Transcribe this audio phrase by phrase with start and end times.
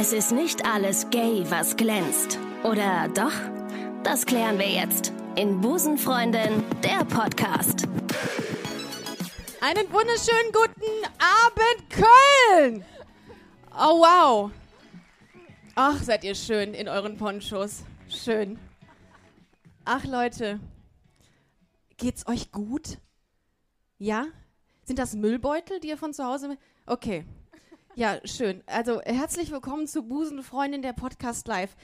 [0.00, 2.38] Es ist nicht alles gay, was glänzt.
[2.62, 3.32] Oder doch?
[4.04, 7.88] Das klären wir jetzt in Busenfreundin, der Podcast.
[9.60, 12.84] Einen wunderschönen guten Abend, Köln!
[13.72, 14.52] Oh, wow.
[15.74, 17.82] Ach, seid ihr schön in euren Ponchos.
[18.08, 18.56] Schön.
[19.84, 20.60] Ach, Leute.
[21.96, 22.98] Geht's euch gut?
[23.98, 24.26] Ja?
[24.84, 26.56] Sind das Müllbeutel, die ihr von zu Hause...
[26.86, 27.24] Okay.
[27.98, 28.62] Ja, schön.
[28.66, 31.74] Also, herzlich willkommen zu Busenfreundin der Podcast Live.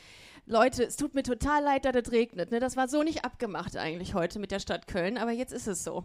[0.47, 2.53] Leute, es tut mir total leid, dass es regnet.
[2.53, 2.61] Ne?
[2.61, 5.83] Das war so nicht abgemacht eigentlich heute mit der Stadt Köln, aber jetzt ist es
[5.83, 6.05] so.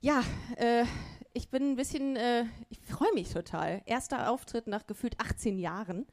[0.00, 0.22] Ja,
[0.54, 0.84] äh,
[1.32, 3.82] ich bin ein bisschen, äh, ich freue mich total.
[3.86, 6.06] Erster Auftritt nach gefühlt 18 Jahren.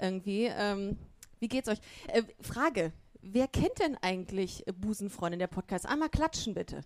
[0.00, 0.46] Irgendwie.
[0.46, 0.96] Ähm,
[1.40, 1.80] wie geht's euch?
[2.06, 5.84] Äh, Frage: Wer kennt denn eigentlich Busenfreundin der Podcast?
[5.84, 6.80] Einmal klatschen bitte.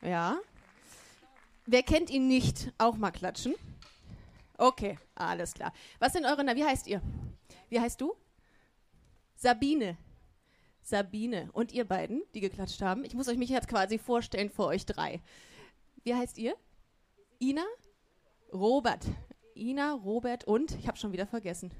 [0.00, 0.38] Ja.
[1.66, 2.72] Wer kennt ihn nicht?
[2.78, 3.54] Auch mal klatschen.
[4.56, 5.72] Okay, alles klar.
[5.98, 7.02] Was sind eure, Na wie heißt ihr?
[7.68, 8.14] Wie heißt du?
[9.34, 9.98] Sabine.
[10.80, 11.50] Sabine.
[11.52, 13.04] Und ihr beiden, die geklatscht haben.
[13.04, 15.20] Ich muss euch mich jetzt quasi vorstellen vor euch drei.
[16.04, 16.56] Wie heißt ihr?
[17.40, 17.64] Ina?
[18.52, 19.04] Robert.
[19.56, 21.72] Ina, Robert und, ich habe schon wieder vergessen.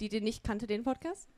[0.00, 1.30] Die, die nicht kannte, den Podcast?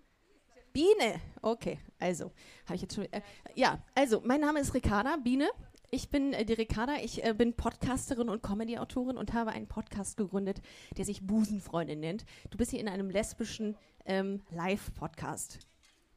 [0.73, 1.21] Biene.
[1.43, 2.33] Okay, also,
[2.67, 3.11] habe ich jetzt schon.
[3.13, 3.23] Äh,
[3.55, 5.49] ja, also, mein Name ist Ricarda Biene.
[5.91, 10.19] Ich bin äh, die Ricarda, ich äh, bin Podcasterin und Comedy-Autorin und habe einen Podcast
[10.19, 10.61] gegründet,
[10.99, 12.27] der sich Busenfreundin nennt.
[12.51, 15.61] Du bist hier in einem lesbischen ähm, Live-Podcast.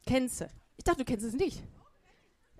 [0.06, 0.48] Kennst du?
[0.76, 1.62] Ich dachte, du kennst es nicht.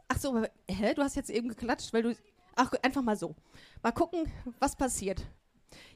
[0.08, 0.94] Ach so, aber, hä?
[0.94, 2.16] Du hast jetzt eben geklatscht, weil du.
[2.56, 3.34] Ach, einfach mal so.
[3.82, 5.26] Mal gucken, was passiert.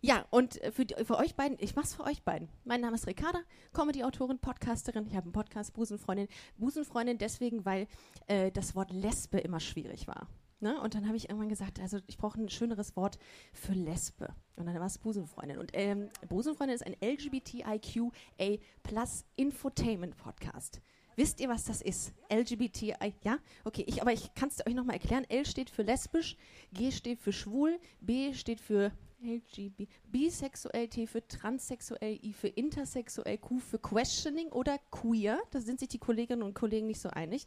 [0.03, 2.51] Ja, und äh, für, die, für euch beiden, ich mach's für euch beiden.
[2.65, 3.41] Mein Name ist Ricarda,
[3.73, 5.07] Comedy-Autorin, Podcasterin.
[5.07, 6.29] Ich habe einen Podcast, Busenfreundin.
[6.59, 7.89] Busenfreundin deswegen, weil
[8.27, 10.29] äh, das Wort Lesbe immer schwierig war.
[10.61, 10.81] Ne?
[10.81, 13.19] Und dann habe ich irgendwann gesagt, also ich brauche ein schöneres Wort
[13.53, 14.35] für Lesbe.
[14.57, 15.59] Und dann war es Busenfreundin.
[15.59, 20.81] Und ähm, Busenfreundin ist ein LGBTIQA plus Infotainment Podcast.
[21.17, 22.13] Wisst ihr, was das ist?
[22.31, 23.39] LGBTI, ja?
[23.65, 25.25] Okay, ich, aber ich kann es euch nochmal erklären.
[25.29, 26.37] L steht für lesbisch,
[26.73, 33.39] G steht für schwul, B steht für LGB, bisexuell, T für transsexuell, I für intersexuell,
[33.39, 35.41] Q für questioning oder queer.
[35.53, 37.47] Da sind sich die Kolleginnen und Kollegen nicht so einig.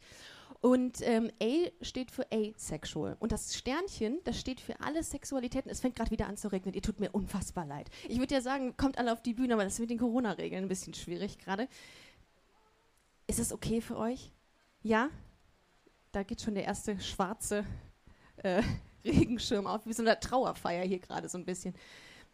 [0.60, 3.16] Und ähm, A steht für asexual.
[3.18, 5.70] Und das Sternchen, das steht für alle Sexualitäten.
[5.70, 6.74] Es fängt gerade wieder an zu regnen.
[6.74, 7.90] Ihr tut mir unfassbar leid.
[8.08, 10.64] Ich würde ja sagen, kommt alle auf die Bühne, aber das ist mit den Corona-Regeln
[10.64, 11.66] ein bisschen schwierig gerade.
[13.26, 14.32] Ist es okay für euch?
[14.82, 15.08] Ja?
[16.12, 17.64] Da geht schon der erste schwarze
[18.36, 18.62] äh,
[19.04, 21.74] Regenschirm auf, wie so eine Trauerfeier hier gerade so ein bisschen.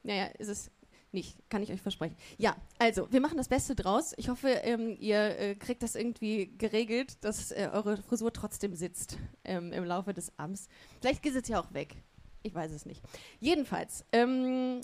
[0.02, 0.70] Naja, ist es
[1.16, 2.16] nicht, kann ich euch versprechen.
[2.38, 4.14] Ja, also, wir machen das Beste draus.
[4.16, 9.18] Ich hoffe, ähm, ihr äh, kriegt das irgendwie geregelt, dass äh, eure Frisur trotzdem sitzt
[9.44, 10.68] ähm, im Laufe des Abends.
[11.00, 11.96] Vielleicht geht es ja auch weg.
[12.44, 13.02] Ich weiß es nicht.
[13.40, 14.80] Jedenfalls, ähm,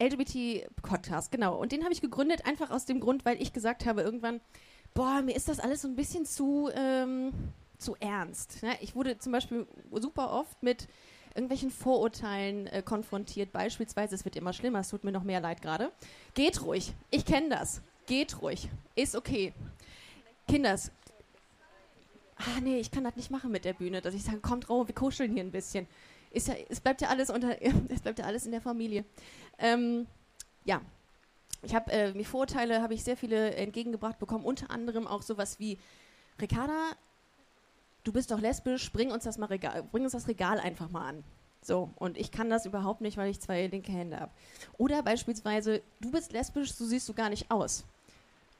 [0.00, 1.60] LGBT-Podcast, genau.
[1.60, 4.40] Und den habe ich gegründet, einfach aus dem Grund, weil ich gesagt habe irgendwann,
[4.94, 7.32] boah, mir ist das alles so ein bisschen zu, ähm,
[7.78, 8.62] zu ernst.
[8.62, 8.76] Ne?
[8.80, 10.88] Ich wurde zum Beispiel super oft mit
[11.34, 13.52] irgendwelchen Vorurteilen äh, konfrontiert.
[13.52, 15.90] Beispielsweise, es wird immer schlimmer, es tut mir noch mehr leid gerade.
[16.34, 16.92] Geht ruhig.
[17.10, 17.82] Ich kenne das.
[18.06, 18.68] Geht ruhig.
[18.94, 19.52] Ist okay.
[20.48, 20.90] Kinders.
[22.36, 24.86] Ah, nee, ich kann das nicht machen mit der Bühne, dass ich sage, kommt raus,
[24.88, 25.86] wir kuscheln hier ein bisschen.
[26.30, 27.56] Ist ja, es bleibt ja alles unter,
[27.88, 29.04] es bleibt ja alles in der Familie.
[29.58, 30.06] Ähm,
[30.64, 30.80] ja,
[31.62, 35.58] ich habe äh, mir Vorurteile habe ich sehr viele entgegengebracht bekommen, unter anderem auch sowas
[35.58, 35.78] wie
[36.40, 36.92] Ricarda,
[38.04, 41.08] du bist doch lesbisch, bring uns das mal Regal, bring uns das Regal einfach mal
[41.08, 41.24] an.
[41.62, 44.32] So, und ich kann das überhaupt nicht, weil ich zwei linke Hände habe.
[44.76, 47.84] Oder beispielsweise, du bist lesbisch, so siehst du gar nicht aus.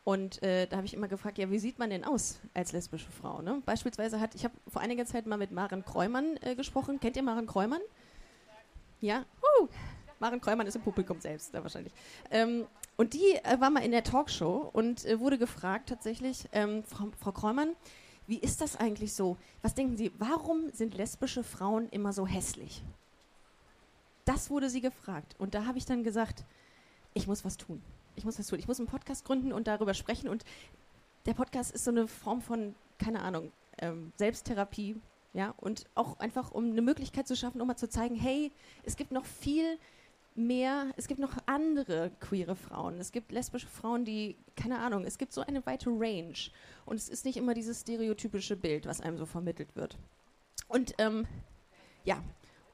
[0.05, 3.11] Und äh, da habe ich immer gefragt, ja, wie sieht man denn aus als lesbische
[3.11, 3.41] Frau?
[3.43, 3.63] Ne?
[3.65, 7.01] Beispielsweise hat, ich habe vor einiger Zeit mal mit Maren Kräumann äh, gesprochen.
[7.01, 7.81] Kennt ihr Maren Kräumann?
[9.01, 9.25] Ja?
[9.61, 9.69] Uh,
[10.19, 11.93] Maren Kräumann ist im Publikum selbst, da wahrscheinlich.
[12.31, 12.67] Ähm,
[12.97, 17.09] und die äh, war mal in der Talkshow und äh, wurde gefragt tatsächlich, ähm, Frau,
[17.19, 17.71] Frau Kräumann,
[18.27, 19.37] wie ist das eigentlich so?
[19.63, 22.83] Was denken Sie, warum sind lesbische Frauen immer so hässlich?
[24.25, 25.35] Das wurde sie gefragt.
[25.39, 26.45] Und da habe ich dann gesagt,
[27.13, 27.83] ich muss was tun.
[28.17, 28.59] Ich muss was tun.
[28.59, 30.29] Ich muss einen Podcast gründen und darüber sprechen.
[30.29, 30.45] Und
[31.27, 34.97] der Podcast ist so eine Form von, keine Ahnung, ähm, Selbsttherapie.
[35.35, 38.53] Ja, und auch einfach, um eine Möglichkeit zu schaffen, um mal zu zeigen, hey,
[38.85, 39.79] es gibt noch viel
[40.35, 42.99] mehr, es gibt noch andere queere Frauen.
[42.99, 46.35] Es gibt lesbische Frauen, die, keine Ahnung, es gibt so eine weite Range.
[46.85, 49.97] Und es ist nicht immer dieses stereotypische Bild, was einem so vermittelt wird.
[50.69, 51.27] Und ähm,
[52.05, 52.23] ja,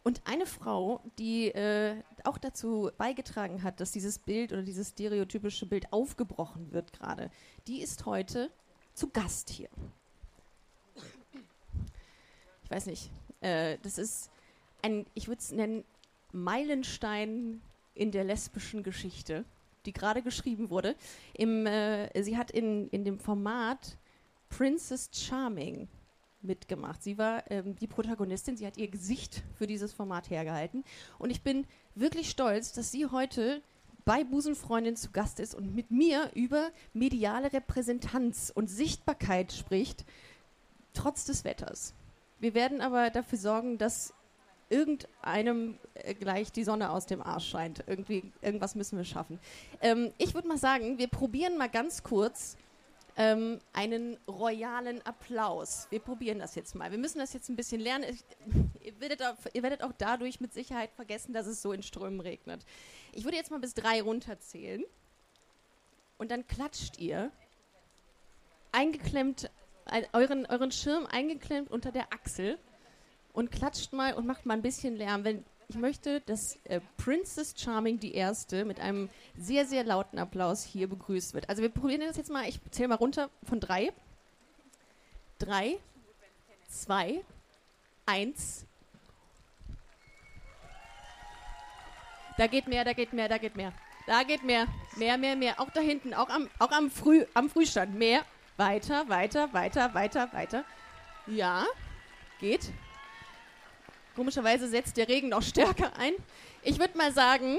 [0.03, 5.67] und eine Frau, die äh, auch dazu beigetragen hat, dass dieses Bild oder dieses stereotypische
[5.67, 7.31] Bild aufgebrochen wird gerade,
[7.67, 8.51] die ist heute
[8.95, 9.69] zu Gast hier.
[12.65, 13.11] Ich weiß nicht,
[13.41, 14.31] äh, das ist
[14.83, 15.85] ein, ich würde es nennen,
[16.33, 17.61] Meilenstein
[17.95, 19.45] in der lesbischen Geschichte,
[19.87, 20.95] die gerade geschrieben wurde.
[21.35, 23.97] Im, äh, sie hat in, in dem Format
[24.49, 25.89] Princess Charming
[26.43, 27.03] mitgemacht.
[27.03, 30.85] Sie war ähm, die Protagonistin, sie hat ihr Gesicht für dieses Format hergehalten.
[31.19, 33.63] Und ich bin wirklich stolz, dass sie heute
[34.05, 40.05] bei Busenfreundin zu Gast ist und mit mir über mediale Repräsentanz und Sichtbarkeit spricht,
[40.95, 41.95] trotz des Wetters.
[42.39, 44.15] Wir werden aber dafür sorgen, dass
[44.71, 47.85] irgendeinem äh, gleich die Sonne aus dem Arsch scheint.
[47.87, 49.39] Irgendwie, irgendwas müssen wir schaffen.
[49.83, 52.57] Ähm, ich würde mal sagen, wir probieren mal ganz kurz
[53.17, 55.89] ähm, einen royalen Applaus.
[55.91, 56.91] Wir probieren das jetzt mal.
[56.91, 58.07] Wir müssen das jetzt ein bisschen lernen.
[58.09, 58.25] Ich,
[58.87, 62.21] ihr, werdet auch, ihr, werdet auch, dadurch mit Sicherheit vergessen, dass es so in Strömen
[62.21, 62.65] regnet.
[63.13, 64.85] Ich würde jetzt mal bis drei runterzählen.
[66.17, 67.31] Und dann klatscht ihr
[68.73, 69.51] eingeklemmt,
[69.87, 72.59] ein, euren, euren Schirm eingeklemmt unter der Achsel
[73.33, 75.25] und klatscht mal und macht mal ein bisschen Lärm.
[75.25, 80.65] Wenn, ich möchte, dass äh, Princess Charming die Erste mit einem sehr, sehr lauten Applaus
[80.65, 81.49] hier begrüßt wird.
[81.49, 82.49] Also wir probieren das jetzt mal.
[82.49, 83.93] Ich zähle mal runter von drei.
[85.39, 85.79] Drei,
[86.69, 87.25] zwei,
[88.05, 88.67] eins.
[92.37, 93.73] Da geht mehr, da geht mehr, da geht mehr.
[94.07, 94.67] Da geht mehr.
[94.97, 95.61] Mehr, mehr, mehr.
[95.61, 97.95] Auch da hinten, auch am, auch am, Früh, am Frühstand.
[97.95, 98.23] Mehr.
[98.57, 100.65] Weiter, weiter, weiter, weiter, weiter.
[101.27, 101.65] Ja,
[102.41, 102.73] geht.
[104.17, 106.13] Komischerweise setzt der Regen noch stärker ein.
[106.63, 107.59] Ich würde mal sagen,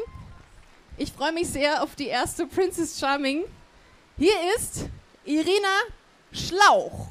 [0.98, 3.46] ich freue mich sehr auf die erste Princess Charming.
[4.18, 4.86] Hier ist
[5.26, 5.68] Irina
[6.32, 7.08] Schlauch.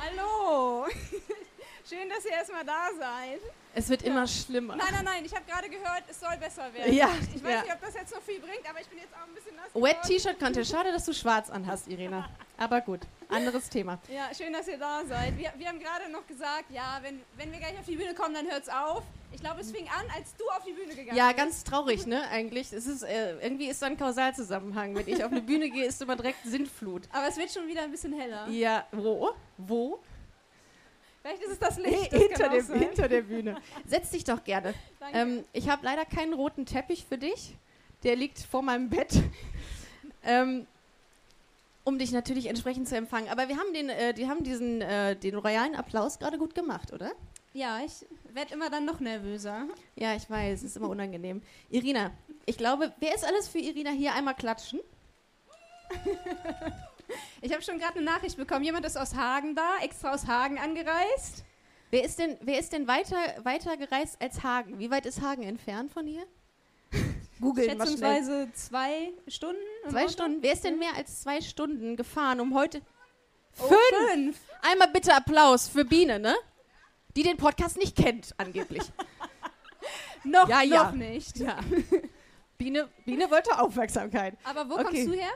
[0.00, 0.86] Hallo.
[1.92, 3.40] Schön, dass ihr erstmal da seid.
[3.74, 4.08] Es wird ja.
[4.08, 4.76] immer schlimmer.
[4.76, 6.94] Nein, nein, nein, ich habe gerade gehört, es soll besser werden.
[6.94, 7.62] Ja, ich weiß ja.
[7.62, 9.74] nicht, ob das jetzt noch viel bringt, aber ich bin jetzt auch ein bisschen nass.
[9.74, 10.64] Wet T-Shirt konnte.
[10.64, 12.30] Schade, dass du schwarz anhast, Irina.
[12.56, 13.98] Aber gut, anderes Thema.
[14.08, 15.36] Ja, schön, dass ihr da seid.
[15.36, 18.34] Wir, wir haben gerade noch gesagt, ja, wenn, wenn wir gleich auf die Bühne kommen,
[18.34, 19.02] dann hört es auf.
[19.30, 21.18] Ich glaube, es fing an, als du auf die Bühne gegangen bist.
[21.18, 22.26] Ja, ganz traurig, ne?
[22.30, 22.72] Eigentlich.
[22.72, 24.94] Es ist, äh, irgendwie ist da ein Kausalzusammenhang.
[24.94, 27.02] Wenn ich auf eine Bühne gehe, ist immer direkt Sintflut.
[27.12, 28.48] Aber es wird schon wieder ein bisschen heller.
[28.48, 29.30] Ja, wo?
[29.58, 30.00] Wo?
[31.22, 32.12] Vielleicht ist es das Licht.
[32.12, 33.56] Das hinter, dem, hinter, der Bühne.
[33.86, 34.74] Setz dich doch gerne.
[35.14, 37.54] Ähm, ich habe leider keinen roten Teppich für dich.
[38.02, 39.12] Der liegt vor meinem Bett.
[40.24, 40.66] ähm,
[41.84, 43.28] um dich natürlich entsprechend zu empfangen.
[43.28, 46.94] Aber wir haben den, äh, die haben diesen, äh, den royalen Applaus gerade gut gemacht,
[46.94, 47.12] oder?
[47.52, 49.66] Ja, ich werde immer dann noch nervöser.
[49.96, 51.42] Ja, ich weiß, es ist immer unangenehm.
[51.68, 52.12] Irina,
[52.46, 54.14] ich glaube, wer ist alles für Irina hier?
[54.14, 54.80] Einmal klatschen.
[57.40, 58.64] Ich habe schon gerade eine Nachricht bekommen.
[58.64, 61.44] Jemand ist aus Hagen da, extra aus Hagen angereist.
[61.90, 64.78] Wer ist denn, wer ist denn weiter, weiter gereist als Hagen?
[64.78, 66.26] Wie weit ist Hagen entfernt von hier?
[67.40, 69.60] Google Schätzungsweise zwei Stunden.
[69.90, 70.42] Zwei Stunden.
[70.42, 72.80] Wer ist denn mehr als zwei Stunden gefahren, um heute.
[73.58, 74.12] Oh, fünf.
[74.12, 74.40] fünf.
[74.62, 76.34] Einmal bitte Applaus für Biene, ne?
[77.16, 78.84] Die den Podcast nicht kennt, angeblich.
[80.24, 80.84] noch, ja, ja.
[80.84, 81.38] noch nicht.
[81.38, 81.58] Ja.
[82.58, 84.34] Biene, Biene wollte Aufmerksamkeit.
[84.44, 84.84] Aber wo okay.
[84.84, 85.32] kommst du her?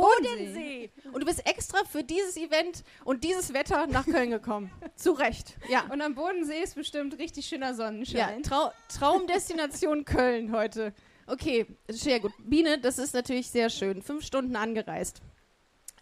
[0.00, 0.90] Bodensee.
[1.12, 4.70] Und du bist extra für dieses Event und dieses Wetter nach Köln gekommen.
[4.96, 5.56] Zu Recht.
[5.68, 5.84] Ja.
[5.90, 8.42] Und am Bodensee ist bestimmt richtig schöner Sonnenschein.
[8.42, 10.92] Ja, Trau Traumdestination Köln heute.
[11.26, 12.32] Okay, sehr gut.
[12.38, 14.02] Biene, das ist natürlich sehr schön.
[14.02, 15.20] Fünf Stunden angereist.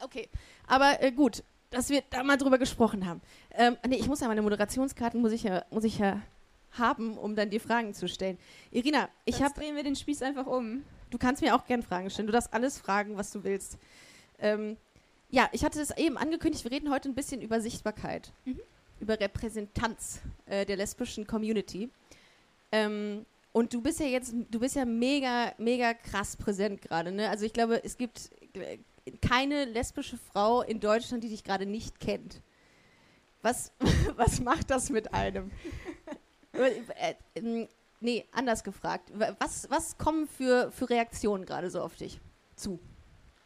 [0.00, 0.28] Okay,
[0.66, 3.20] aber äh, gut, dass wir da mal drüber gesprochen haben.
[3.54, 6.20] Ähm, nee, ich muss ja meine Moderationskarten muss ich ja, muss ich ja
[6.78, 8.38] haben, um dann die Fragen zu stellen.
[8.70, 10.84] Irina, ich habe drehen wir den Spieß einfach um.
[11.10, 12.26] Du kannst mir auch gern Fragen stellen.
[12.26, 13.78] Du darfst alles fragen, was du willst.
[14.38, 14.76] Ähm,
[15.30, 18.60] ja, ich hatte es eben angekündigt, wir reden heute ein bisschen über Sichtbarkeit, mhm.
[19.00, 21.90] über Repräsentanz äh, der lesbischen Community.
[22.72, 27.10] Ähm, und du bist ja jetzt, du bist ja mega, mega krass präsent gerade.
[27.10, 27.28] Ne?
[27.30, 28.78] Also ich glaube, es gibt äh,
[29.20, 32.42] keine lesbische Frau in Deutschland, die dich gerade nicht kennt.
[33.42, 33.72] Was,
[34.16, 35.50] was macht das mit einem?
[38.00, 39.10] Nee, anders gefragt.
[39.38, 42.20] Was, was kommen für, für Reaktionen gerade so auf dich
[42.54, 42.78] zu?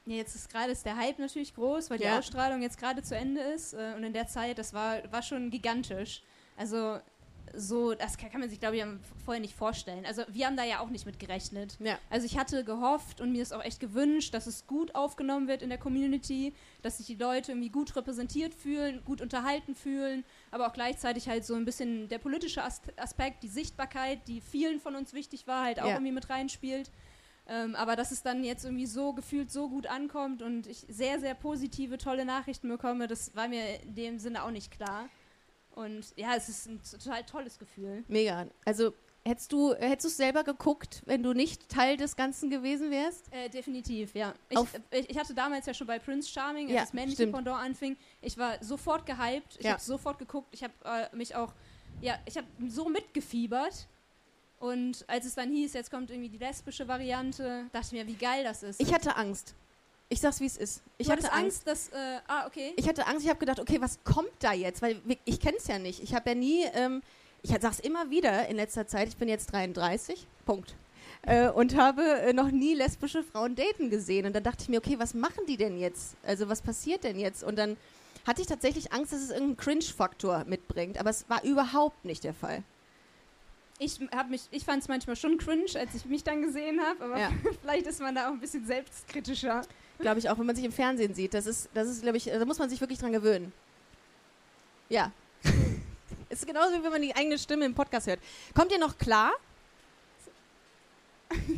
[0.07, 2.13] Ja, jetzt ist gerade der Hype natürlich groß, weil ja.
[2.13, 3.75] die Ausstrahlung jetzt gerade zu Ende ist.
[3.75, 6.23] Äh, und in der Zeit, das war, war schon gigantisch.
[6.57, 6.99] Also
[7.55, 8.85] so, das kann, man sich, glaube ich,
[9.25, 10.05] vorher nicht vorstellen.
[10.07, 11.77] Also wir haben da ja auch nicht mit gerechnet.
[11.81, 11.99] Ja.
[12.09, 15.63] Also ich hatte gehofft und mir ist auch echt gewünscht, dass es gut aufgenommen wird
[15.63, 20.69] in der Community, dass sich die Leute irgendwie gut repräsentiert fühlen, gut unterhalten fühlen, aber
[20.69, 24.95] auch gleichzeitig halt so ein bisschen der politische As Aspekt, die Sichtbarkeit, die vielen von
[24.95, 25.95] uns wichtig war, halt auch ja.
[25.95, 26.91] irgendwie mit reinspielt.
[27.49, 31.19] Ähm, aber dass es dann jetzt irgendwie so gefühlt so gut ankommt und ich sehr,
[31.19, 35.09] sehr positive, tolle Nachrichten bekomme, das war mir in dem Sinne auch nicht klar.
[35.81, 38.05] Und ja, es ist ein total tolles Gefühl.
[38.09, 38.47] Mega.
[38.65, 42.91] Also Hättest du hättest du es selber geguckt, wenn du nicht Teil des Ganzen gewesen
[42.91, 43.31] wärst?
[43.31, 44.33] Äh, definitiv, ja.
[44.49, 47.17] Ich, Auf- äh, ich hatte damals ja schon bei Prince Charming, als Ja, das männliche
[47.25, 47.35] stimmt.
[47.35, 47.99] Pendant anfing.
[48.23, 49.73] Ich war sofort gehypt, ich Ja.
[49.73, 51.53] habe sofort geguckt, ich habe äh, mich auch,
[52.01, 53.89] ja, ich habe so mitgefiebert.
[54.59, 58.17] Und als es dann hieß, jetzt kommt irgendwie die lesbische Variante, dachte ich mir, wie
[58.17, 58.81] geil das ist.
[58.81, 59.55] Ich hatte Angst.
[60.13, 60.83] Ich sag's wie es ist.
[60.99, 61.67] Ich du hatte Angst.
[61.67, 62.73] Angst, dass, äh, ah, okay.
[62.77, 63.23] Ich hatte Angst.
[63.23, 64.83] Ich habe gedacht, okay, was kommt da jetzt?
[64.83, 66.03] Weil ich kenne es ja nicht.
[66.03, 66.65] Ich habe ja nie.
[66.75, 67.01] Ähm,
[67.43, 69.09] ich sag's immer wieder in letzter Zeit.
[69.09, 70.27] Ich bin jetzt 33.
[70.45, 70.75] Punkt.
[71.23, 74.27] Äh, und habe äh, noch nie lesbische Frauen daten gesehen.
[74.27, 76.17] Und dann dachte ich mir, okay, was machen die denn jetzt?
[76.27, 77.45] Also was passiert denn jetzt?
[77.45, 77.77] Und dann
[78.27, 80.99] hatte ich tatsächlich Angst, dass es irgendeinen Cringe-Faktor mitbringt.
[80.99, 82.65] Aber es war überhaupt nicht der Fall.
[83.79, 83.99] Ich,
[84.29, 87.31] mich, ich fand es manchmal schon cringe, als ich mich dann gesehen habe, aber Ja.
[87.63, 89.63] vielleicht ist man da auch ein bisschen selbstkritischer.
[90.01, 91.35] Glaube ich auch, wenn man sich im Fernsehen sieht.
[91.35, 93.53] Das ist, das ist, glaube ich, da muss man sich wirklich dran gewöhnen.
[94.89, 95.13] Ja.
[96.29, 98.21] ist genauso wie wenn man die eigene Stimme im Podcast hört.
[98.55, 99.33] Kommt ihr noch klar?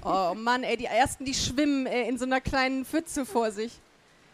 [0.05, 3.81] Oh Mann, ey, die ersten, die schwimmen äh, in so einer kleinen Pfütze vor sich.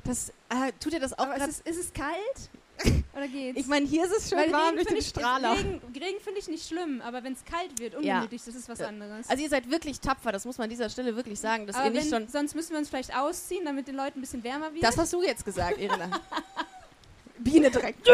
[0.04, 2.50] Das, äh, tut ihr das auch Aber ist es, ist es kalt?
[3.18, 3.58] Oder geht's?
[3.58, 5.52] Ich meine, hier ist es schön Weil warm Regen durch den ich- Strahler.
[5.56, 8.14] Regen, Regen finde ich nicht schlimm, aber wenn es kalt wird, Ja.
[8.16, 9.28] ungemütlich, das ist was anderes.
[9.28, 11.80] Also ihr seid wirklich tapfer, das muss man an dieser Stelle wirklich sagen, dass ihr
[11.80, 12.28] aber nicht wenn, schon...
[12.28, 14.84] sonst müssen wir uns vielleicht ausziehen, damit den Leuten ein bisschen wärmer wird.
[14.84, 16.08] Das hast du jetzt gesagt, Irina.
[17.38, 18.08] Biene direkt.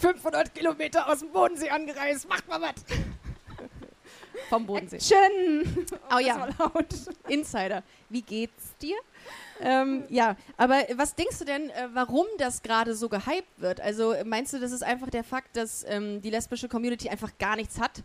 [0.00, 2.74] 500 Kilometer aus dem Bodensee angereist, macht mal was.
[4.50, 4.96] Vom Bodensee.
[4.96, 5.86] Action!
[6.14, 6.38] Oh ja.
[6.38, 6.86] War laut.
[7.28, 7.82] Insider.
[8.10, 8.96] Wie geht's dir?
[9.60, 13.80] Ähm, ja, aber was denkst du denn, äh, warum das gerade so gehypt wird?
[13.80, 17.56] Also meinst du, das ist einfach der Fakt, dass ähm, die lesbische Community einfach gar
[17.56, 18.02] nichts hat?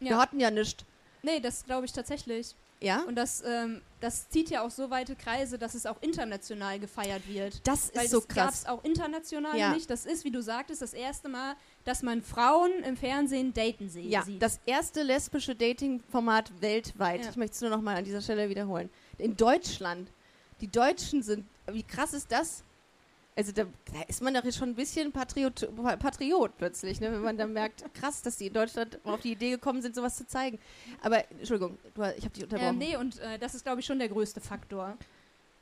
[0.00, 0.18] Wir Ja.
[0.18, 0.84] hatten ja nichts.
[1.22, 2.54] Nee, das glaube ich tatsächlich.
[2.80, 3.02] Ja?
[3.08, 7.26] Und das, ähm, das zieht ja auch so weite Kreise, dass es auch international gefeiert
[7.26, 7.66] wird.
[7.66, 8.58] Das Weil ist so das gab krass.
[8.60, 9.72] es auch international Ja.
[9.74, 9.90] nicht.
[9.90, 13.98] Das ist, wie du sagtest, das erste Mal, dass man Frauen im Fernsehen daten se
[14.00, 14.40] Ja, sieht.
[14.40, 17.24] das erste lesbische Dating-Format weltweit.
[17.24, 17.30] Ja.
[17.30, 18.88] Ich möchte es nur noch mal an dieser Stelle wiederholen.
[19.18, 20.08] In Deutschland.
[20.60, 22.64] Die Deutschen sind, wie krass ist das?
[23.36, 25.68] Also da, da ist man doch jetzt schon ein bisschen Patriot,
[26.00, 27.12] Patriot plötzlich, ne?
[27.12, 30.16] wenn man dann merkt, krass, dass die in Deutschland auf die Idee gekommen sind, sowas
[30.16, 30.58] zu zeigen.
[31.02, 32.70] Aber, Entschuldigung, du, ich habe dich unterbrochen.
[32.70, 34.96] ähm, nee, und äh, das ist, glaube ich, schon der größte Faktor.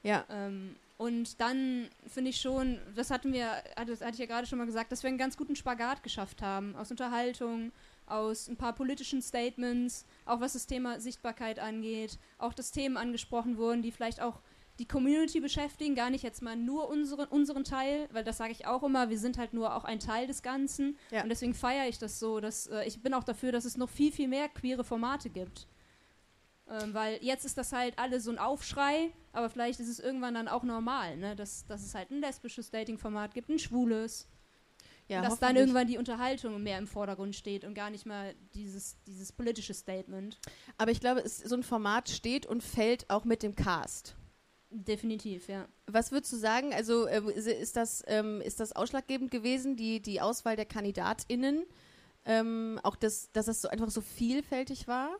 [0.02, 3.50] Ja, Ähm, und dann finde ich schon, das hatten wir,
[3.86, 6.40] das hatte ich ja gerade schon mal gesagt, dass wir einen ganz guten Spagat geschafft
[6.40, 6.74] haben.
[6.74, 7.70] Aus Unterhaltung,
[8.06, 13.58] aus ein paar politischen Statements, auch was das Thema Sichtbarkeit angeht, auch dass Themen angesprochen
[13.58, 14.40] wurden, die vielleicht auch
[14.78, 18.66] die Community beschäftigen, gar nicht jetzt mal nur unseren, unseren Teil, weil das sage ich
[18.66, 20.98] auch immer, wir sind halt nur auch ein Teil des Ganzen.
[21.10, 21.22] Ja.
[21.22, 23.88] Und deswegen feiere ich das so, dass äh, ich bin auch dafür, dass es noch
[23.88, 25.66] viel, viel mehr queere Formate gibt.
[26.68, 30.34] Ähm, weil jetzt ist das halt alles so ein Aufschrei, aber vielleicht ist es irgendwann
[30.34, 31.36] dann auch normal, ne?
[31.36, 34.28] dass, dass es halt ein lesbisches Dating-Format gibt, ein schwules.
[35.06, 38.96] ja dass dann irgendwann die Unterhaltung mehr im Vordergrund steht und gar nicht mal dieses,
[39.06, 40.40] dieses politische Statement.
[40.76, 44.16] Aber ich glaube, es, so ein Format steht und fällt auch mit dem Cast.
[44.84, 45.66] Definitiv, ja.
[45.86, 46.72] Was würdest du sagen?
[46.74, 51.64] Also äh, ist- das, ähm, ist das ausschlaggebend gewesen, die, die Auswahl der KandidatInnen?
[52.24, 55.10] Ähm, auch, das, dass es so einfach so vielfältig war?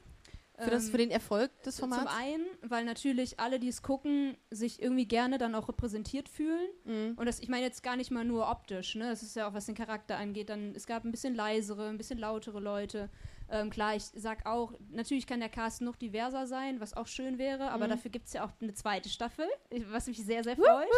[0.58, 2.12] Für, das, Ähm, für den Erfolg des Zum Formats?
[2.18, 6.68] einen, weil natürlich alle, die es gucken, sich irgendwie gerne dann auch repräsentiert fühlen.
[6.84, 7.12] Mhm.
[7.16, 9.08] Und das, ich meine jetzt gar nicht mal nur optisch, ne?
[9.10, 10.48] Das ist ja auch, was den Charakter angeht.
[10.48, 13.08] Dann, es gab ein bisschen leisere, ein bisschen lautere Leute.
[13.48, 17.38] Ähm, klar, ich sag auch, natürlich kann der Cast noch diverser sein, was auch schön
[17.38, 17.90] wäre, aber Mhm.
[17.90, 19.46] dafür gibt es ja auch eine zweite Staffel,
[19.90, 20.88] was mich sehr, sehr freut.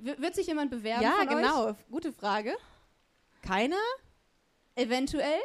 [0.00, 1.02] Wird sich jemand bewerben?
[1.02, 1.34] Ja, von Euch?
[1.34, 1.76] genau.
[1.90, 2.54] Gute Frage.
[3.42, 3.76] Keiner?
[4.76, 5.40] Eventuell.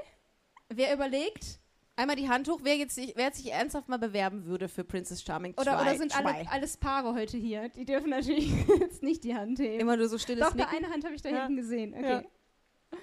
[0.69, 1.59] Wer überlegt?
[1.97, 4.83] Einmal die Hand hoch, wer, jetzt sich, wer jetzt sich ernsthaft mal bewerben würde für
[4.83, 5.81] Princess Charming Oder, 2.
[5.81, 7.69] oder sind alle, alles Paare heute hier?
[7.69, 9.79] Die dürfen natürlich jetzt nicht die Hand heben.
[9.79, 10.75] Immer nur so stilles Doch, Nicken?
[10.75, 11.37] eine Hand habe ich da Ja.
[11.43, 11.93] hinten gesehen.
[11.93, 12.27] Okay.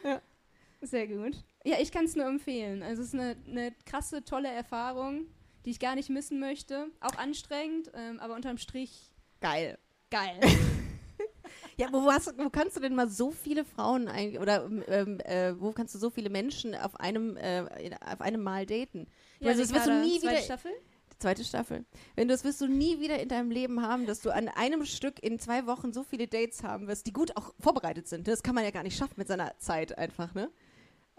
[0.04, 0.10] Ja.
[0.10, 0.22] Ja.
[0.82, 1.42] Sehr gut.
[1.64, 2.82] Ja, ich kann es nur empfehlen.
[2.82, 5.26] Also es ist eine, eine krasse, tolle Erfahrung,
[5.64, 6.88] die ich gar nicht missen möchte.
[7.00, 9.78] Auch anstrengend, ähm, aber unterm Strich Geil.
[10.10, 10.40] geil.
[11.78, 15.58] Ja, wo, hast, wo kannst du denn mal so viele Frauen ein, oder ähm, äh,
[15.58, 19.06] wo kannst du so viele Menschen auf einem, äh, in- auf einem Mal daten?
[19.40, 20.42] ja, also das wirst du nie zweite wieder.
[20.44, 20.70] Staffel?
[21.18, 21.84] Zweite Staffel.
[22.14, 24.84] Wenn du das wirst du nie wieder in deinem Leben haben, dass du an einem
[24.84, 28.28] Stück in zwei Wochen so viele Dates haben wirst, die gut auch vorbereitet sind.
[28.28, 30.50] Das kann man ja gar nicht schaffen mit seiner Zeit einfach, ne?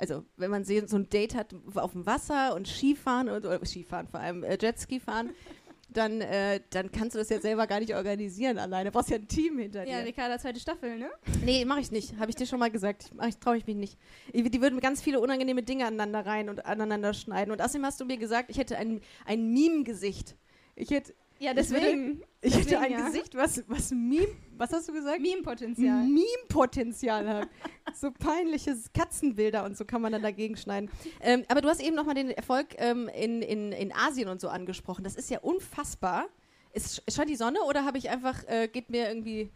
[0.03, 4.09] Also, wenn man so ein Date hat auf dem Wasser und Skifahren und oder Skifahren
[4.09, 5.29] vor allem äh, Jetski fahren,
[5.89, 8.89] dann, äh, dann kannst du das ja selber gar nicht organisieren alleine.
[8.89, 10.07] Du brauchst ja ein Team hinter Ja, dir.
[10.07, 11.09] Ricarda, zweite Staffel, ne?
[11.45, 12.17] Nee, mache ich nicht.
[12.19, 13.11] Habe ich dir schon mal gesagt.
[13.29, 13.97] Ich traue ich mich nicht.
[14.33, 17.53] Ich, die würden ganz viele unangenehme Dinge aneinander rein und aneinander schneiden.
[17.53, 20.35] Und außerdem hast du mir gesagt, ich hätte ein, ein Meme-Gesicht.
[20.75, 21.13] Ich hätte.
[21.43, 22.23] Ja, deswegen.
[22.39, 23.05] Ich hätte deswegen, ein ja.
[23.05, 25.19] Gesicht, was, was Meme, was hast du gesagt?
[25.19, 26.03] Meme-Potenzial.
[26.03, 27.49] Meme-Potenzial hat.
[27.93, 30.89] so peinliche Katzenbilder und so kann man dann dagegen schneiden.
[31.19, 34.47] Ähm, aber du hast eben nochmal den Erfolg ähm, in, in, in Asien und so
[34.47, 35.03] angesprochen.
[35.03, 36.27] Das ist ja unfassbar.
[36.71, 39.51] Ist, scheint die Sonne oder habe ich einfach, äh, geht mir irgendwie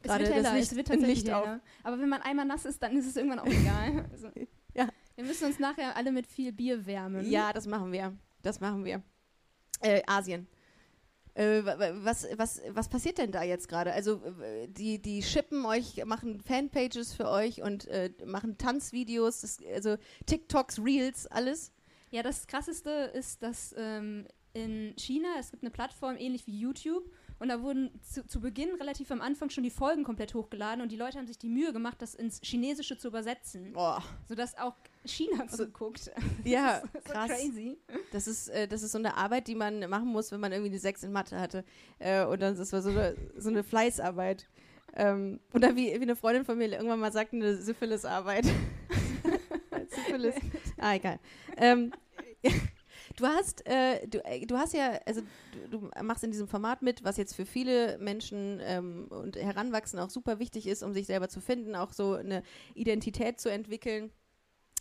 [0.00, 1.46] Es gerade wird das heller, Licht, es wird tatsächlich Licht auf?
[1.82, 4.06] Aber wenn man einmal nass ist, dann ist es irgendwann auch egal.
[4.12, 4.28] Also,
[4.72, 4.88] Ja.
[5.14, 7.30] Wir müssen uns nachher alle mit viel Bier wärmen.
[7.30, 8.16] Ja, das machen wir.
[8.40, 9.02] Das machen wir.
[9.80, 10.46] Äh, Asien.
[11.38, 13.92] Äh, wa- wa- was, was, was passiert denn da jetzt gerade?
[13.92, 14.20] Also,
[14.66, 20.80] die, die shippen euch, machen Fanpages für euch und äh, machen Tanzvideos, das, also TikToks,
[20.84, 21.70] Reels, alles.
[22.10, 27.04] Ja, das Krasseste ist, dass ähm, in China, es gibt eine Plattform ähnlich wie YouTube
[27.38, 30.90] und da wurden zu, zu Beginn relativ am Anfang schon die Folgen komplett hochgeladen und
[30.90, 34.02] die Leute haben sich die Mühe gemacht, das ins Chinesische zu übersetzen, Boah.
[34.28, 36.10] sodass auch China zuguckt.
[36.44, 37.30] Ja, so krass.
[37.30, 37.78] crazy.
[38.12, 40.70] Das ist, äh, das ist so eine Arbeit, die man machen muss, wenn man irgendwie
[40.70, 41.64] eine 6 in Mathe hatte.
[41.98, 44.48] Äh, und dann ist das so eine, so eine Fleißarbeit.
[44.94, 48.46] Ähm, dann, wie, wie eine Freundin von mir irgendwann mal sagte, eine Syphilis-Arbeit.
[49.88, 50.34] Syphilis.
[50.78, 51.18] Ah, egal.
[51.56, 51.92] Ähm,
[53.18, 55.22] du hast, äh, du, äh, du hast ja, also
[55.70, 60.04] du, du machst in diesem Format mit, was jetzt für viele Menschen ähm, und Heranwachsende
[60.04, 62.42] auch super wichtig ist, um sich selber zu finden, auch so eine
[62.74, 64.10] Identität zu entwickeln.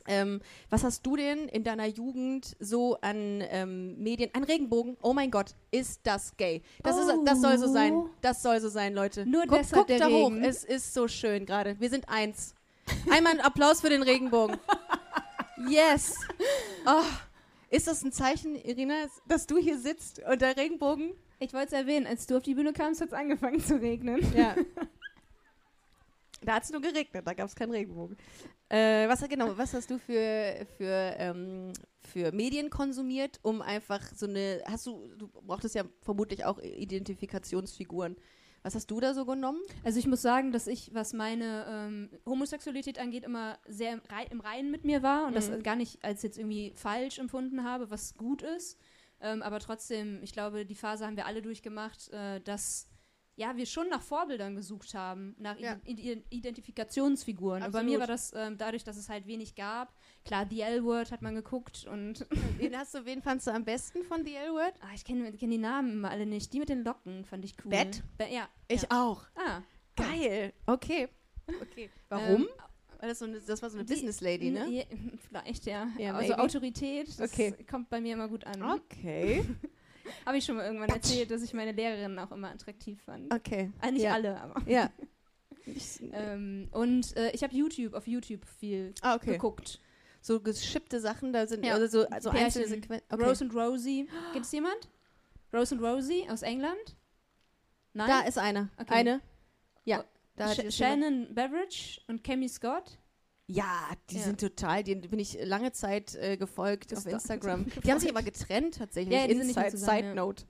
[0.10, 0.40] Ähm,
[0.70, 4.30] was hast du denn in deiner Jugend so an ähm, Medien?
[4.34, 6.62] Ein Regenbogen, oh mein Gott, ist das gay?
[6.82, 8.04] Das, ist, das soll so sein.
[8.22, 9.26] Das soll so sein, Leute.
[9.26, 10.32] Nur Guck, deshalb guckt der da hoch.
[10.32, 10.46] Regen.
[10.46, 11.78] Es ist so schön gerade.
[11.80, 12.56] Wir sind eins.
[13.12, 14.58] Einmal ein Applaus für den Regenbogen.
[15.68, 16.14] Yes.
[16.86, 17.02] Oh,
[17.70, 18.96] ist das ein Zeichen, Irina,
[19.28, 21.12] dass du hier sitzt und der Regenbogen?
[21.40, 24.26] Ich wollte es erwähnen, als du auf die Bühne kamst, hat es angefangen zu regnen.
[24.36, 24.56] Ja.
[26.42, 28.16] Da hat es nur geregnet, da gab es keinen Regenbogen.
[28.70, 34.28] Äh, was, genau, was hast du für, für, ähm, für Medien konsumiert, um einfach so
[34.28, 38.16] eine, hast du, du brauchtest ja vermutlich auch Identifikationsfiguren.
[38.68, 39.62] Was hast du da so genommen?
[39.86, 44.26] Also ich muss sagen, dass ich, was meine ähm, Homosexualität angeht, immer sehr im, Rei
[44.30, 45.64] im Reinen mit mir war und das Mhm.
[45.64, 48.78] gar nicht als jetzt irgendwie falsch empfunden habe, was gut ist.
[49.22, 52.90] Ähm, aber trotzdem, ich glaube, die Phase haben wir alle durchgemacht, äh, dass
[53.38, 55.80] ja, wir schon nach Vorbildern gesucht haben, nach Ja.
[55.86, 57.64] Ide- Ide- Identifikationsfiguren.
[57.64, 58.00] Und bei mir Absolut.
[58.02, 59.94] war das ähm, dadurch, dass es halt wenig gab.
[60.28, 62.26] Klar, The L-Word hat man geguckt und
[62.58, 64.74] Wen hast du, wen fandst du am besten von The L-Word?
[64.82, 66.52] ah, ich kenne kenn die Namen immer alle nicht.
[66.54, 67.72] Die mit den Locken fand ich cool.
[67.72, 68.04] Bett?
[68.18, 68.48] Be ja.
[68.68, 68.88] Ich ja.
[68.92, 69.24] auch.
[69.36, 69.62] Ah,
[69.96, 70.54] Geil.
[70.66, 71.08] Okay.
[71.62, 71.90] Okay.
[72.10, 72.42] Warum?
[72.42, 72.48] Ähm,
[73.00, 74.70] Weil das, so eine, das war so eine Die- Business Lady, ne?
[74.70, 74.84] Ja,
[75.28, 75.88] vielleicht, ja.
[75.98, 76.44] Ja, also maybe.
[76.44, 77.54] Autorität, das Okay.
[77.70, 78.62] kommt bei mir immer gut an.
[78.62, 79.46] Okay.
[80.26, 83.34] Habe ich schon mal irgendwann erzählt, dass ich meine Lehrerin auch immer attraktiv fand.
[83.34, 83.72] Okay.
[83.80, 84.14] Ah, nicht ja.
[84.14, 84.62] alle, aber.
[84.68, 84.92] Ja.
[86.14, 89.34] Ähm, und äh, ich habe YouTube, auf YouTube viel ah, okay.
[89.34, 89.82] geguckt.
[90.28, 91.76] So geschippte Sachen, da sind Ja.
[91.76, 93.08] also so also einzelne Sequenzen.
[93.10, 93.24] Okay.
[93.24, 94.10] Rose and Rosie.
[94.34, 94.90] Gibt es jemand?
[95.54, 96.98] Rose and Rosie aus England?
[97.94, 98.10] Nein?
[98.10, 98.70] Da ist eine.
[98.78, 98.94] Okay.
[98.94, 99.22] Eine.
[99.86, 100.02] Ja.
[100.02, 100.04] Oh,
[100.36, 103.00] Da Sh Shannon Beveridge und Cami Scott.
[103.48, 104.24] Ja, die Ja.
[104.24, 107.64] sind total, denen bin ich lange Zeit äh, gefolgt Das auf Instagram.
[107.64, 107.86] gefolgt.
[107.88, 109.16] Die haben sich aber getrennt tatsächlich.
[109.18, 110.14] Ja, die sind nicht Inside, zusammen, Side ja.
[110.16, 110.44] Note.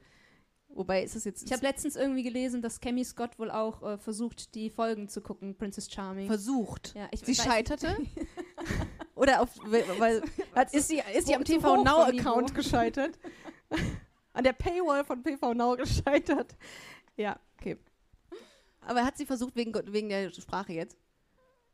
[0.69, 3.97] Wobei ist es jetzt Ich habe letztens irgendwie gelesen, dass Cami Scott wohl auch äh,
[3.99, 6.25] versucht, die Folgen zu gucken, Princess Charming.
[6.25, 6.95] versucht.
[6.95, 7.95] ja, ich Sie scheiterte?
[9.17, 10.21] Oder auf, weil,
[10.55, 12.03] hat, ist sie, ist sie am TV Now.
[12.03, 13.17] Account gescheitert?
[14.33, 16.55] An der Paywall von TV Now gescheitert?
[17.15, 17.77] Ja, okay.
[18.81, 20.95] Aber hat sie versucht wegen, wegen der Sprache jetzt?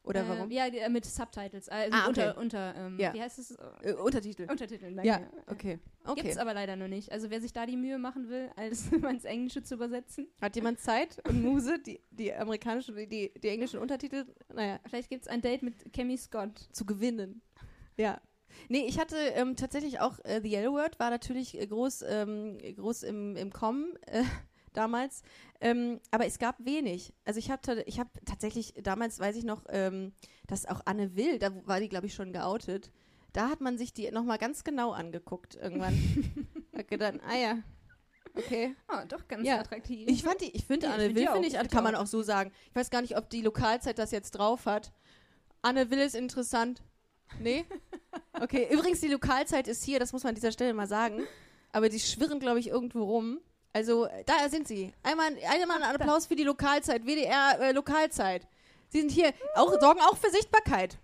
[0.04, 0.52] Oder Äh, warum?
[0.52, 1.70] Ja, äh, mit Subtitles.
[1.70, 2.08] Also Ah, okay.
[2.10, 3.14] unter, unter ähm, Ja.
[3.14, 3.58] wie heißt es?
[3.82, 4.48] Äh, Untertitel.
[4.50, 5.30] Untertiteln, Ja, danke.
[5.48, 5.80] okay.
[6.06, 6.22] okay.
[6.22, 7.12] Gibt's aber leider noch nicht.
[7.12, 10.28] Also wer sich da die Mühe machen will, alles mal ins Englische zu übersetzen.
[10.42, 15.28] Hat jemand Zeit und Muse, die, die amerikanischen, die, die, englischen Untertitel, naja, Vielleicht gibt's
[15.28, 16.68] ein Date mit Cami Scott.
[16.74, 17.42] zu gewinnen?
[17.96, 18.20] Ja.
[18.70, 22.58] Nee, ich hatte ähm, tatsächlich auch äh, The Yellow Word, war natürlich äh, groß, ähm,
[22.76, 23.94] groß im, im Kommen
[24.74, 25.22] damals.
[25.62, 27.14] Ähm, aber es gab wenig.
[27.26, 30.14] Also ich habe ich hab tatsächlich, damals weiß ich noch, ähm,
[30.48, 32.92] dass auch Anne Will, da war die, glaube ich, schon geoutet.
[33.32, 35.94] Da hat man sich die nochmal ganz genau angeguckt irgendwann.
[36.78, 37.58] hat gedacht, ah ja,
[38.36, 38.76] okay.
[38.92, 39.60] Oh, doch ganz Ja.
[39.60, 40.08] attraktiv.
[40.10, 42.08] Ich fand die, ich finde Ja, Anne find Will, finde ich, find kann man auch
[42.08, 42.52] so sagen.
[42.70, 44.92] Ich weiß gar nicht, ob die Lokalzeit das jetzt drauf hat.
[45.62, 46.84] Anne Will ist interessant.
[47.40, 47.66] Nee?
[48.40, 51.24] Okay, übrigens, die Lokalzeit ist hier, das muss man an dieser Stelle mal sagen.
[51.72, 53.40] Aber die schwirren, glaube ich, irgendwo rum.
[53.74, 54.94] Also, äh, da sind sie.
[55.02, 58.48] Einmal, einmal einen Applaus für die Lokalzeit, WDR äh, Lokalzeit.
[58.90, 60.98] Sie sind hier, auch, sorgen auch für Sichtbarkeit.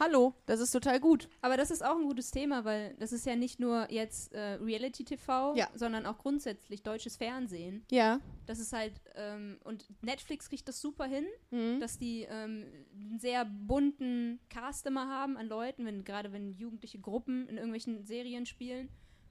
[0.00, 1.28] Hallo, das ist total gut.
[1.40, 4.54] Aber das ist auch ein gutes Thema, weil das ist ja nicht nur jetzt äh,
[4.54, 5.68] Reality-TV, Ja.
[5.76, 7.84] sondern auch grundsätzlich deutsches Fernsehen.
[7.88, 8.18] Ja.
[8.46, 11.78] Das ist halt, ähm, und Netflix kriegt das super hin, Mhm.
[11.78, 16.98] dass die ähm, einen sehr bunten Cast immer haben an Leuten, wenn, gerade wenn jugendliche
[16.98, 18.88] Gruppen in irgendwelchen Serien spielen.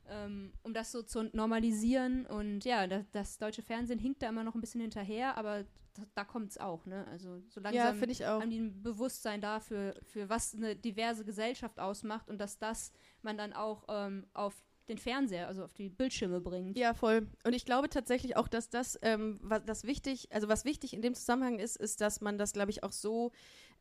[0.09, 2.25] Ähm, um das so zu normalisieren.
[2.25, 6.03] Und ja, das, das deutsche Fernsehen hinkt da immer noch ein bisschen hinterher, aber da,
[6.15, 7.05] da kommt es auch, ne?
[7.11, 8.41] Also so Ja, langsam finde ich auch.
[8.41, 12.91] haben die ein Bewusstsein dafür, für was eine diverse Gesellschaft ausmacht und dass das
[13.23, 14.53] man dann auch ähm, auf
[14.87, 16.77] den Fernseher, also auf die Bildschirme bringt.
[16.77, 17.27] Ja, voll.
[17.43, 21.01] Und ich glaube tatsächlich auch, dass das, ähm, was das wichtig, also was wichtig in
[21.01, 23.31] dem Zusammenhang ist, ist, dass man das, glaube ich, auch so,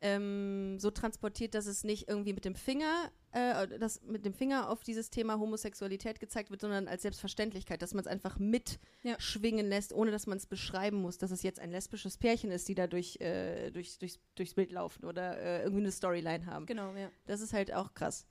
[0.00, 2.90] ähm, so transportiert, dass es nicht irgendwie mit dem Finger,
[3.37, 7.92] äh, dass mit dem Finger auf dieses Thema Homosexualität gezeigt wird, sondern als Selbstverständlichkeit, dass
[7.92, 8.44] man es einfach Ja.
[8.46, 12.68] mitschwingen lässt, ohne dass man es beschreiben muss, dass es jetzt ein lesbisches Pärchen ist,
[12.68, 16.66] die da durch, äh, durch, durchs, durchs Bild laufen oder äh, irgendwie eine Storyline haben.
[16.66, 17.11] Genau, ja.
[17.27, 18.27] Das ist halt auch krass.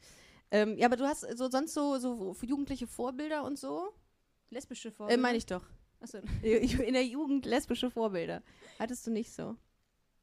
[0.52, 3.94] Ähm, ja, aber du hast so sonst so, so für jugendliche Vorbilder und so?
[4.50, 5.22] Lesbische Äh, Vorbilder.
[5.22, 5.64] meine ich doch.
[6.00, 6.18] Achso.
[6.44, 8.42] In der Jugend lesbische Vorbilder.
[8.80, 9.56] Hattest du nicht so?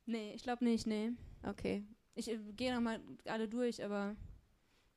[0.06, 1.10] Nee, ich glaube nicht, nee.
[1.44, 1.84] Okay.
[2.14, 4.16] Ich äh, gehe nochmal alle durch, aber.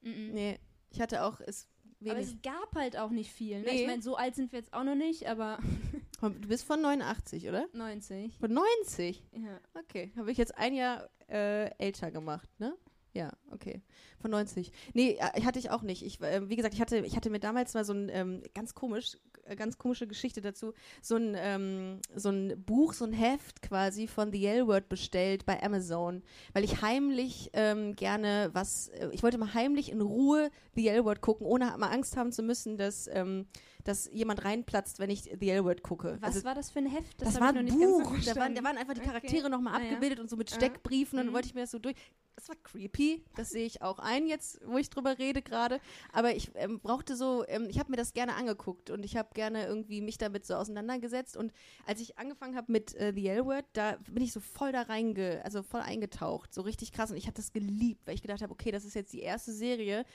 [0.05, 0.31] -mm.
[0.33, 0.59] Nee,
[0.91, 1.67] ich hatte auch es
[2.01, 2.27] Aber wenig.
[2.27, 3.59] es gab halt auch nicht viel.
[3.59, 3.65] Ne?
[3.69, 3.81] Nee.
[3.81, 5.59] Ich meine, so alt sind wir jetzt auch noch nicht, aber
[6.21, 7.67] Du bist von 89, oder?
[7.73, 8.37] 90.
[8.39, 9.21] Von 90?
[9.33, 9.59] Ja.
[9.79, 10.11] Okay.
[10.15, 12.73] Habe ich jetzt ein Jahr äh, älter gemacht, ne?
[13.13, 13.81] Ja, okay.
[14.19, 14.71] Von 90.
[14.93, 16.03] Nee, äh, hatte ich auch nicht.
[16.05, 18.73] Ich, äh, wie gesagt, ich hatte, ich hatte mir damals mal so ein ähm, ganz
[18.73, 19.17] komisch,
[19.55, 24.31] ganz komische Geschichte dazu, so ein, ähm, so ein Buch, so ein Heft quasi von
[24.31, 29.53] The L-Word bestellt bei Amazon, weil ich heimlich ähm, gerne was, äh, ich wollte mal
[29.53, 33.45] heimlich in Ruhe The L-Word gucken, ohne mal Angst haben zu müssen, dass, ähm,
[33.83, 36.17] dass jemand reinplatzt, wenn ich The L-Word gucke.
[36.21, 37.21] Was Also, war das für ein Heft?
[37.21, 38.15] das hab war ein Buch.
[38.25, 39.09] Da waren, da waren einfach die Okay.
[39.09, 39.89] Charaktere nochmal Ah, ja.
[39.89, 40.55] abgebildet und so mit Ah.
[40.55, 41.19] Steckbriefen.
[41.19, 41.35] Und dann Mhm.
[41.35, 41.95] wollte ich mir das so durch.
[42.35, 43.23] Das war creepy.
[43.35, 45.79] Das sehe ich auch ein jetzt, wo ich drüber rede gerade.
[46.11, 49.29] Aber ich ähm, brauchte so, ähm, ich habe mir das gerne angeguckt und ich habe
[49.33, 51.37] gerne irgendwie mich damit so auseinandergesetzt.
[51.37, 51.53] Und
[51.85, 55.41] als ich angefangen habe mit äh, The L-Word, da bin ich so voll da reinge,
[55.43, 56.53] also voll eingetaucht.
[56.53, 57.11] So richtig krass.
[57.11, 59.53] Und ich habe das geliebt, weil ich gedacht habe, okay, das ist jetzt die erste
[59.53, 60.05] Serie,